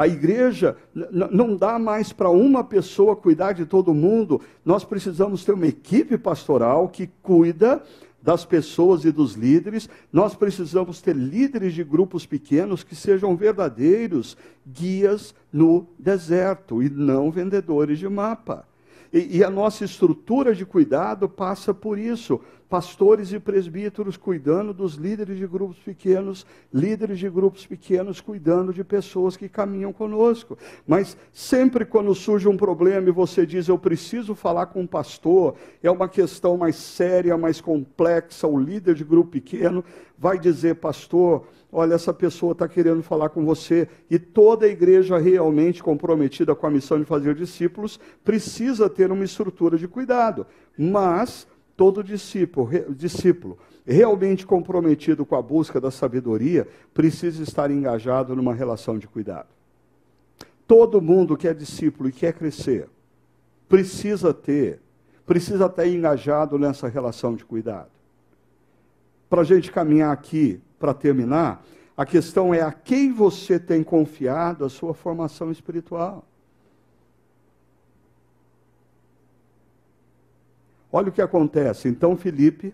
[0.00, 0.78] A igreja
[1.12, 4.40] não dá mais para uma pessoa cuidar de todo mundo.
[4.64, 7.82] Nós precisamos ter uma equipe pastoral que cuida
[8.22, 9.90] das pessoas e dos líderes.
[10.10, 17.30] Nós precisamos ter líderes de grupos pequenos que sejam verdadeiros guias no deserto e não
[17.30, 18.69] vendedores de mapa.
[19.12, 22.40] E, e, a nossa estrutura de cuidado passa por isso.
[22.68, 28.84] Pastores e presbíteros cuidando dos líderes de grupos pequenos, líderes de grupos pequenos cuidando de
[28.84, 30.56] pessoas que caminham conosco.
[30.86, 35.56] Mas sempre quando surge um problema e você diz, eu preciso falar com um pastor,
[35.82, 39.84] é uma questão mais séria, mais complexa, o líder de grupo pequeno
[40.16, 45.18] vai dizer, pastor, olha, essa pessoa está querendo falar com você, e toda a igreja
[45.18, 50.46] realmente comprometida com a missão de fazer discípulos precisa ter uma estrutura de cuidado.
[50.76, 51.46] Mas
[51.76, 58.98] todo discípulo, discípulo realmente comprometido com a busca da sabedoria precisa estar engajado numa relação
[58.98, 59.48] de cuidado.
[60.66, 62.88] Todo mundo que é discípulo e quer crescer
[63.68, 64.80] precisa ter,
[65.24, 67.90] precisa estar engajado nessa relação de cuidado.
[69.28, 71.62] Para a gente caminhar aqui para terminar,
[71.94, 76.24] a questão é a quem você tem confiado a sua formação espiritual.
[80.90, 81.86] Olha o que acontece.
[81.86, 82.72] Então, Felipe,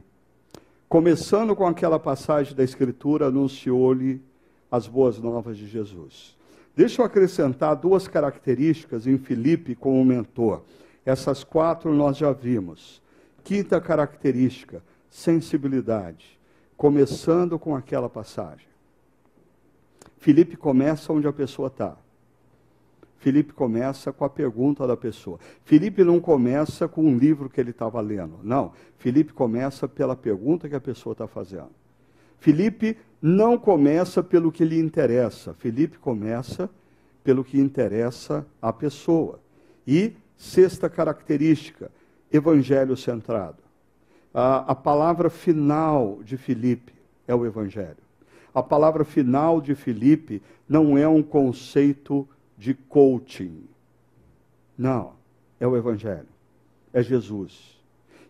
[0.89, 4.23] começando com aquela passagem da Escritura, anunciou-lhe
[4.71, 6.37] as boas novas de Jesus.
[6.75, 10.63] Deixa eu acrescentar duas características em Felipe como mentor.
[11.05, 13.03] Essas quatro nós já vimos.
[13.43, 16.36] Quinta característica, sensibilidade
[16.77, 18.67] começando com aquela passagem.
[20.19, 21.97] Felipe começa onde a pessoa está.
[23.19, 25.39] Felipe começa com a pergunta da pessoa.
[25.65, 28.39] Felipe não começa com um livro que ele estava lendo.
[28.43, 28.73] Não.
[28.99, 31.71] Felipe começa pela pergunta que a pessoa está fazendo.
[32.39, 35.55] Felipe não começa pelo que lhe interessa.
[35.55, 36.71] Felipe começa
[37.25, 39.41] pelo que interessa à pessoa.
[39.87, 41.91] E, sexta característica,
[42.33, 43.66] evangelho centrado.
[44.39, 46.93] A, palavra final de Filipe
[47.27, 47.97] é o Evangelho.
[48.55, 53.65] A palavra final de Filipe não é um conceito de coaching.
[54.77, 55.15] Não,
[55.59, 56.29] é o Evangelho.
[56.93, 57.79] É Jesus.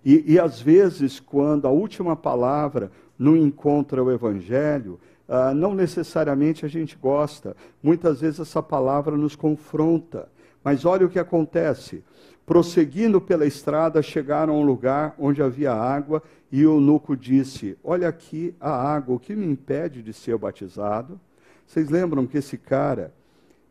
[0.05, 6.65] E, e às vezes, quando a última palavra não encontra o Evangelho, ah, não necessariamente
[6.65, 7.57] a gente gosta.
[7.83, 10.29] Muitas vezes essa palavra nos confronta.
[10.63, 12.05] Mas olha o que acontece.
[12.47, 18.09] Prosseguindo pela estrada, chegaram a um lugar onde havia água, e o eunuco disse: Olha
[18.09, 21.21] aqui a água, o que me impede de ser batizado?
[21.67, 23.13] Vocês lembram que esse cara,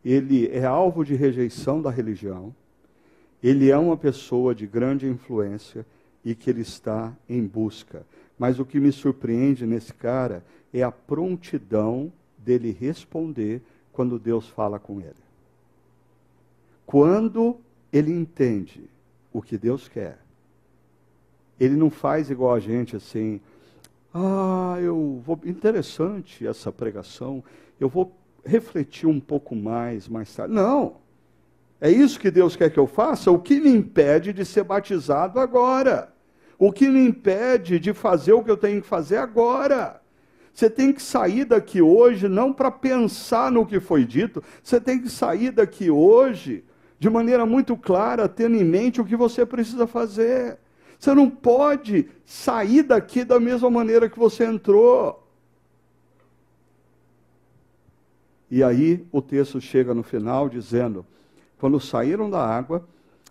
[0.04, 2.54] ele é alvo de rejeição da religião,
[3.42, 5.86] ele é uma pessoa de grande influência
[6.22, 8.04] e que ele está em busca.
[8.38, 14.78] Mas o que me surpreende nesse cara é a prontidão dele responder quando Deus fala
[14.78, 15.14] com ele.
[16.84, 17.58] Quando
[17.92, 18.90] ele entende
[19.32, 20.18] o que Deus quer,
[21.58, 23.40] ele não faz igual a gente assim,
[24.14, 25.38] ah, eu vou.
[25.44, 27.44] Interessante essa pregação,
[27.78, 30.54] eu vou refletir um pouco mais mais tarde.
[30.54, 30.96] Não!
[31.78, 33.30] É isso que Deus quer que eu faça?
[33.30, 36.14] O que me impede de ser batizado agora?
[36.58, 40.00] O que me impede de fazer o que eu tenho que fazer agora?
[40.54, 44.98] Você tem que sair daqui hoje não para pensar no que foi dito, você tem
[44.98, 46.64] que sair daqui hoje
[46.98, 50.58] de maneira muito clara, tendo em mente o que você precisa fazer.
[50.98, 55.22] Você não pode sair daqui da mesma maneira que você entrou.
[58.50, 61.04] E aí o texto chega no final dizendo:
[61.58, 62.86] quando saíram da água,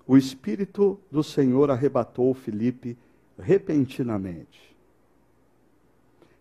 [0.06, 2.98] o Espírito do Senhor arrebatou Filipe
[3.40, 4.76] repentinamente.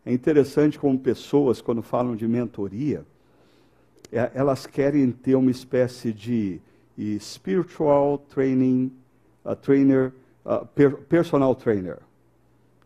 [0.05, 3.07] É interessante como pessoas, quando falam de mentoria,
[4.13, 6.61] é, elas querem ter uma espécie de
[7.19, 8.93] spiritual training,
[9.45, 10.13] uh, trainer,
[10.45, 11.99] uh, per, personal trainer.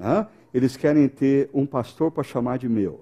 [0.00, 3.00] Uh, eles querem ter um pastor para chamar de meu.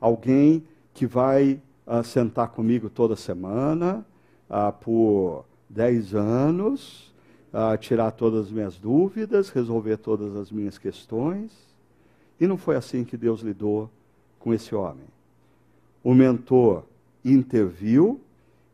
[0.00, 0.64] Alguém
[0.94, 4.04] que vai uh, sentar comigo toda semana,
[4.48, 7.12] uh, por 10 anos,
[7.52, 11.52] uh, tirar todas as minhas dúvidas, resolver todas as minhas questões.
[12.40, 13.90] E não foi assim que Deus lidou
[14.38, 15.06] com esse homem.
[16.02, 16.84] O mentor
[17.24, 18.20] interviu,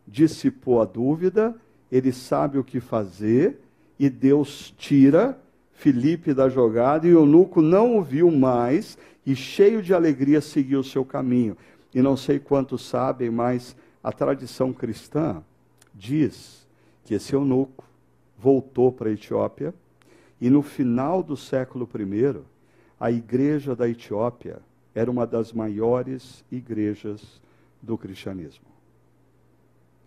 [0.09, 1.55] dissipou a dúvida,
[1.93, 3.59] ele sabe o que fazer
[3.99, 5.39] e Deus tira
[5.73, 10.85] Felipe da jogada e eunuco não o viu mais e cheio de alegria seguiu o
[10.85, 11.57] seu caminho.
[11.95, 15.43] E não sei quantos sabem, mas a tradição cristã
[15.95, 16.67] diz
[17.05, 17.85] que esse eunuco
[18.37, 19.73] voltou para a Etiópia
[20.41, 22.41] e no final do século I,
[22.99, 24.61] a igreja da Etiópia
[24.95, 27.41] era uma das maiores igrejas
[27.81, 28.78] do cristianismo.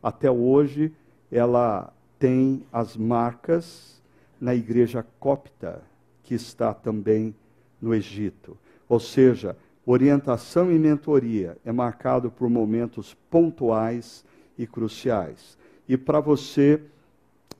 [0.01, 0.91] Até hoje,
[1.31, 4.01] ela tem as marcas
[4.39, 5.83] na igreja copta,
[6.23, 7.35] que está também
[7.81, 8.57] no Egito.
[8.87, 14.25] Ou seja, orientação e mentoria é marcado por momentos pontuais
[14.57, 15.57] e cruciais.
[15.87, 16.81] E para você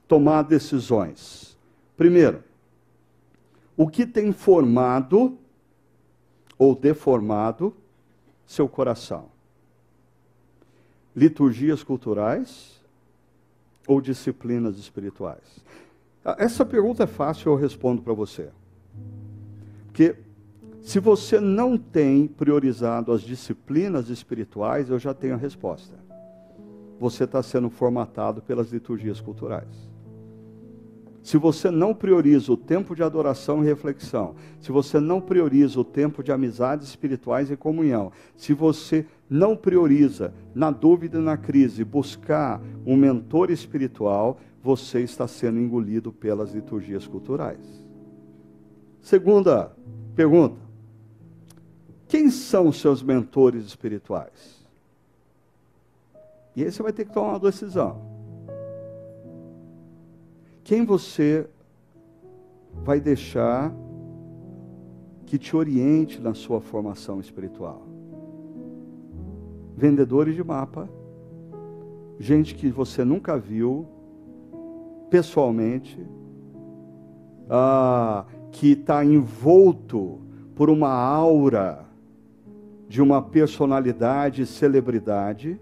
[0.08, 1.58] tomar decisões.
[1.96, 2.44] Primeiro,
[3.78, 5.38] o que tem formado
[6.58, 7.74] ou deformado
[8.46, 9.30] seu coração?
[11.16, 12.82] Liturgias culturais
[13.88, 15.60] ou disciplinas espirituais?
[16.24, 18.50] Ah, essa pergunta é fácil, eu respondo para você.
[19.88, 20.16] Porque
[20.82, 25.96] se você não tem priorizado as disciplinas espirituais, eu já tenho a resposta.
[27.00, 29.91] Você está sendo formatado pelas liturgias culturais.
[31.24, 35.84] Se você não prioriza o tempo de adoração e reflexão, se você não prioriza o
[35.84, 41.84] tempo de amizades espirituais e comunhão, se você não prioriza, na dúvida e na crise,
[41.84, 47.86] buscar um mentor espiritual, você está sendo engolido pelas liturgias culturais.
[49.00, 49.76] Segunda
[50.16, 50.60] pergunta:
[52.08, 54.60] quem são os seus mentores espirituais?
[56.56, 58.11] E aí você vai ter que tomar uma decisão
[60.64, 61.48] quem você
[62.84, 63.74] vai deixar
[65.26, 67.88] que te oriente na sua formação espiritual?
[69.76, 70.90] Vendedores de mapa,
[72.20, 73.88] gente que você nunca viu
[75.10, 76.00] pessoalmente,
[77.50, 80.22] ah, que está envolto
[80.56, 81.86] por uma aura
[82.88, 85.60] de uma personalidade, celebridade,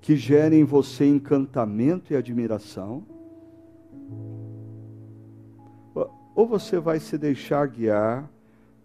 [0.00, 3.15] que gera em você encantamento e admiração
[6.36, 8.30] ou você vai se deixar guiar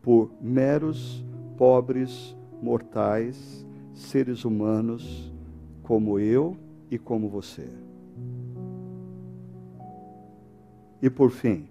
[0.01, 1.23] por meros,
[1.57, 5.31] pobres, mortais, seres humanos
[5.83, 6.55] como eu
[6.89, 7.67] e como você.
[11.01, 11.67] E por fim,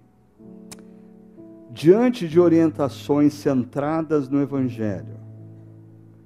[1.71, 5.19] diante de orientações centradas no Evangelho,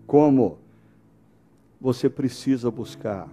[0.05, 0.57] como
[1.79, 3.29] você precisa buscar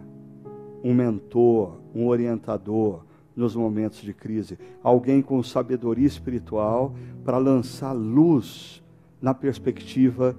[0.84, 3.02] um mentor, um orientador
[3.34, 8.82] nos momentos de crise, alguém com sabedoria espiritual para lançar luz
[9.20, 10.36] na perspectiva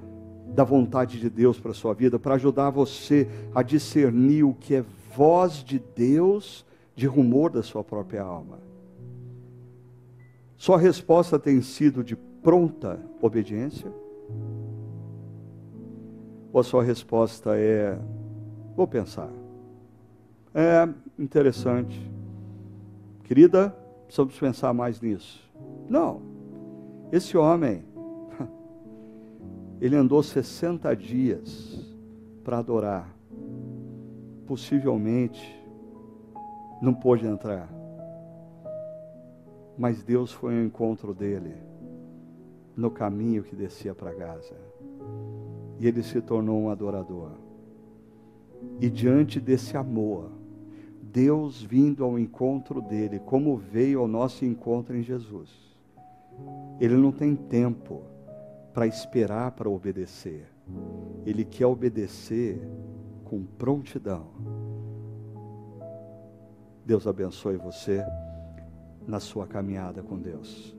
[0.48, 4.76] da vontade de Deus para a sua vida, para ajudar você a discernir o que
[4.76, 4.86] é
[5.16, 6.66] voz de Deus
[6.96, 8.60] de rumor da sua própria alma.
[10.56, 13.92] Sua resposta tem sido de pronta obediência?
[16.52, 17.98] Ou a sua resposta é:
[18.76, 19.30] vou pensar?
[20.54, 20.88] É
[21.18, 22.13] interessante.
[23.34, 23.76] Querida,
[24.06, 25.52] precisamos pensar mais nisso.
[25.90, 26.22] Não.
[27.12, 27.84] Esse homem,
[29.82, 31.84] ele andou 60 dias
[32.44, 33.12] para adorar.
[34.46, 35.60] Possivelmente
[36.80, 37.68] não pôde entrar.
[39.76, 41.56] Mas Deus foi ao encontro dele
[42.78, 44.56] no caminho que descia para Gaza.
[45.80, 47.32] E ele se tornou um adorador.
[48.80, 50.30] E diante desse amor,
[51.14, 55.78] Deus vindo ao encontro dele, como veio ao nosso encontro em Jesus.
[56.80, 58.02] Ele não tem tempo
[58.74, 60.50] para esperar para obedecer.
[61.24, 62.60] Ele quer obedecer
[63.24, 64.26] com prontidão.
[66.84, 68.04] Deus abençoe você
[69.08, 70.76] na sua caminhada com Deus.